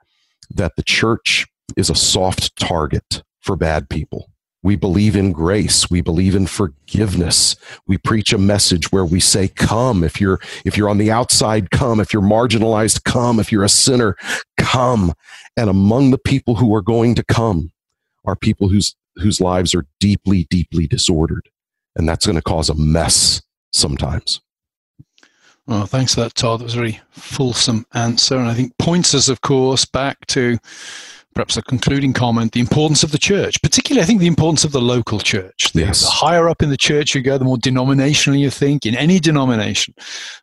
that 0.53 0.75
the 0.75 0.83
church 0.83 1.45
is 1.77 1.89
a 1.89 1.95
soft 1.95 2.55
target 2.57 3.23
for 3.39 3.55
bad 3.55 3.89
people. 3.89 4.29
We 4.63 4.77
believe 4.77 5.17
in 5.17 5.33
grace. 5.33 5.89
We 5.89 5.99
believe 5.99 6.35
in 6.35 6.47
forgiveness. 6.47 7.57
We 7.85 7.97
preach 7.97 8.31
a 8.31 8.37
message 8.37 8.93
where 8.93 9.03
we 9.03 9.19
say, 9.19 9.49
come. 9.49 10.05
If 10.05 10.21
you're, 10.21 10.39
if 10.63 10.77
you're 10.77 10.89
on 10.89 10.99
the 10.99 11.11
outside, 11.11 11.69
come. 11.69 11.99
If 11.99 12.13
you're 12.13 12.21
marginalized, 12.21 13.03
come. 13.03 13.39
If 13.41 13.51
you're 13.51 13.65
a 13.65 13.69
sinner, 13.69 14.15
come. 14.57 15.13
And 15.57 15.69
among 15.69 16.11
the 16.11 16.17
people 16.17 16.55
who 16.55 16.73
are 16.73 16.81
going 16.81 17.13
to 17.15 17.25
come 17.25 17.71
are 18.23 18.37
people 18.37 18.69
whose, 18.69 18.95
whose 19.17 19.41
lives 19.41 19.75
are 19.75 19.85
deeply, 19.99 20.47
deeply 20.49 20.87
disordered. 20.87 21.49
And 21.95 22.07
that's 22.07 22.25
going 22.25 22.35
to 22.35 22.41
cause 22.41 22.69
a 22.69 22.75
mess 22.75 23.41
sometimes. 23.71 24.41
Well, 25.67 25.85
thanks 25.85 26.15
for 26.15 26.21
that, 26.21 26.35
Todd. 26.35 26.59
That 26.59 26.65
was 26.65 26.75
a 26.75 26.79
very 26.79 26.99
fulsome 27.11 27.85
answer. 27.93 28.35
And 28.35 28.49
I 28.49 28.53
think 28.53 28.77
points 28.77 29.13
us, 29.13 29.29
of 29.29 29.41
course, 29.41 29.85
back 29.85 30.25
to 30.27 30.57
perhaps 31.33 31.57
a 31.57 31.61
concluding 31.63 32.13
comment 32.13 32.51
the 32.51 32.59
importance 32.59 33.03
of 33.03 33.11
the 33.11 33.17
church 33.17 33.61
particularly 33.61 34.01
i 34.03 34.05
think 34.05 34.19
the 34.19 34.27
importance 34.27 34.63
of 34.63 34.71
the 34.71 34.81
local 34.81 35.19
church 35.19 35.71
the, 35.73 35.81
yes. 35.81 36.01
the 36.01 36.09
higher 36.11 36.47
up 36.47 36.61
in 36.61 36.69
the 36.69 36.77
church 36.77 37.15
you 37.15 37.21
go 37.21 37.37
the 37.37 37.43
more 37.43 37.57
denominational 37.57 38.37
you 38.37 38.49
think 38.49 38.85
in 38.85 38.95
any 38.95 39.19
denomination 39.19 39.93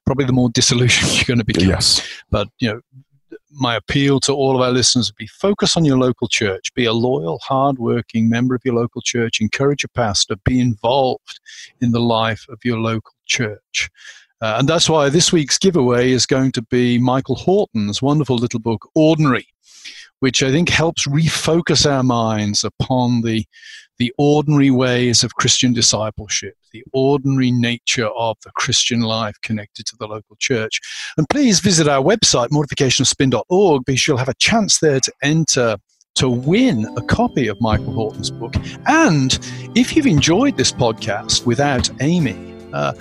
probably 0.05 0.25
the 0.25 0.33
more 0.33 0.51
disillusioned 0.51 1.13
you're 1.17 1.25
going 1.25 1.39
to 1.39 1.45
become 1.45 1.69
yes 1.69 2.07
but 2.31 2.49
you 2.59 2.69
know 2.69 2.81
my 3.53 3.75
appeal 3.77 4.21
to 4.21 4.33
all 4.33 4.55
of 4.55 4.63
our 4.63 4.71
listeners 4.71 5.11
would 5.11 5.17
be 5.17 5.27
focus 5.27 5.77
on 5.77 5.85
your 5.85 5.99
local 5.99 6.29
church. 6.29 6.73
Be 6.75 6.85
a 6.85 6.93
loyal 6.93 7.39
hard-working 7.43 8.29
member 8.29 8.55
of 8.55 8.63
your 8.65 8.75
local 8.75 9.03
church. 9.03 9.41
Encourage 9.41 9.83
your 9.83 9.91
pastor. 9.95 10.37
Be 10.45 10.61
involved 10.61 11.41
in 11.81 11.93
the 11.93 12.01
life 12.01 12.47
of 12.49 12.59
your 12.65 12.79
local 12.79 13.15
church. 13.27 13.91
Uh, 14.41 14.57
and 14.59 14.69
that's 14.69 14.89
why 14.89 15.09
this 15.09 15.33
week's 15.33 15.59
giveaway 15.59 16.13
is 16.13 16.25
going 16.25 16.53
to 16.53 16.63
be 16.63 16.99
Michael 16.99 17.35
Horton's 17.35 18.01
wonderful 18.01 18.37
little 18.37 18.61
book, 18.61 18.89
Ordinary 18.95 19.47
which 20.21 20.43
I 20.43 20.51
think 20.51 20.69
helps 20.69 21.07
refocus 21.07 21.91
our 21.91 22.03
minds 22.03 22.65
upon 22.65 23.23
the, 23.23 23.45
the 23.99 24.13
ordinary 24.17 24.71
ways 24.71 25.25
of 25.25 25.35
Christian 25.35 25.73
discipleship, 25.73 26.55
the 26.73 26.85
ordinary 26.93 27.51
nature 27.51 28.09
of 28.09 28.37
the 28.45 28.51
Christian 28.53 29.01
life 29.01 29.35
connected 29.43 29.87
to 29.87 29.97
the 29.99 30.07
local 30.07 30.37
church. 30.39 30.81
And 31.17 31.29
please 31.29 31.61
visit 31.61 31.89
our 31.89 32.03
website, 32.03 32.49
mortificationofspin.org, 32.49 33.85
because 33.85 34.07
you'll 34.07 34.17
have 34.17 34.29
a 34.29 34.35
chance 34.35 34.79
there 34.79 35.01
to 35.01 35.13
enter 35.23 35.77
to 36.17 36.29
win 36.29 36.87
a 36.97 37.03
copy 37.03 37.47
of 37.47 37.61
Michael 37.61 37.95
Horton's 37.95 38.31
book. 38.31 38.55
And 38.87 39.39
if 39.75 39.95
you've 39.95 40.07
enjoyed 40.07 40.57
this 40.57 40.73
podcast 40.73 41.47
without 41.47 41.89
Aimee, 42.01 42.50
uh, 42.73 42.93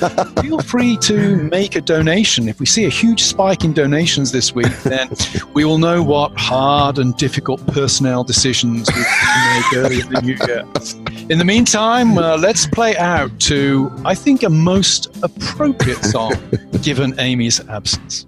feel 0.42 0.60
free 0.60 0.98
to 0.98 1.38
make 1.38 1.76
a 1.76 1.82
donation. 1.82 2.48
If 2.48 2.60
we 2.60 2.66
see 2.66 2.86
a 2.86 2.90
huge 2.90 3.24
spike 3.24 3.64
in 3.64 3.74
donations 3.74 4.32
this 4.32 4.54
week, 4.54 4.74
then 4.84 5.10
we 5.54 5.66
will 5.66 5.78
know 5.78 6.02
what 6.04 6.38
hard 6.38 6.98
and 6.98 7.16
difficult 7.18 7.66
personnel 7.68 8.24
decisions 8.24 8.90
we 8.90 9.04
can 9.04 9.62
make 9.62 9.78
early 9.78 10.02
in 10.02 10.10
the 10.10 10.22
new 10.22 10.38
year. 10.48 11.28
In 11.30 11.38
the 11.38 11.46
meantime, 11.46 12.18
uh, 12.18 12.38
let's 12.38 12.66
play 12.66 12.98
out 12.98 13.38
to, 13.42 13.92
I 14.06 14.16
think, 14.16 14.44
a 14.44 14.50
most 14.50 15.16
appropriate 15.24 16.04
song 16.04 16.34
given 16.82 17.14
Aimee's 17.14 17.60
absence. 17.70 18.26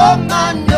Oh, 0.00 0.16
woman 0.16 0.64
no 0.66 0.77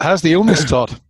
How's 0.00 0.22
the 0.22 0.32
illness, 0.32 0.64
Todd? 0.70 1.00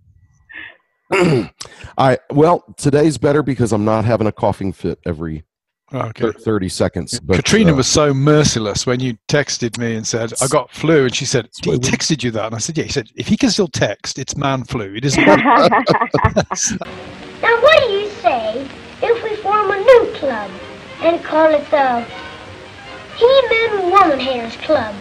I 1.98 2.18
well, 2.30 2.64
today's 2.76 3.18
better 3.18 3.42
because 3.42 3.72
I'm 3.72 3.84
not 3.84 4.04
having 4.04 4.26
a 4.28 4.32
coughing 4.32 4.72
fit 4.72 4.98
every 5.04 5.44
Okay. 5.92 6.22
thir- 6.26 6.32
30 6.32 6.68
seconds. 6.68 7.18
But, 7.18 7.34
Katrina 7.34 7.72
uh, 7.72 7.76
was 7.76 7.88
so 7.88 8.14
merciless 8.14 8.86
when 8.86 9.00
you 9.00 9.18
texted 9.28 9.76
me 9.76 9.96
and 9.96 10.06
said, 10.06 10.32
I 10.40 10.46
got 10.46 10.70
flu. 10.70 11.06
And 11.06 11.14
she 11.14 11.24
said, 11.24 11.48
He 11.64 11.72
texted 11.72 12.22
you 12.22 12.30
that. 12.30 12.46
And 12.46 12.54
I 12.54 12.58
said, 12.58 12.78
Yeah. 12.78 12.84
He 12.84 12.90
said, 12.90 13.08
If 13.16 13.26
he 13.26 13.36
can 13.36 13.50
still 13.50 13.66
text, 13.66 14.16
it's 14.18 14.36
man 14.36 14.62
flu. 14.62 14.94
It 14.94 15.04
isn't. 15.04 15.24
now, 15.26 15.42
what 17.42 17.82
do 17.88 17.92
you 17.92 18.08
say 18.22 18.68
if 19.02 19.22
we 19.24 19.34
form 19.42 19.72
a 19.72 19.78
new 19.78 20.12
club 20.14 20.48
and 21.00 21.24
call 21.24 21.52
it 21.52 21.68
the 21.72 22.02
He-Man 23.16 23.90
Woman 23.90 24.20
Haters 24.20 24.56
Club? 24.58 24.94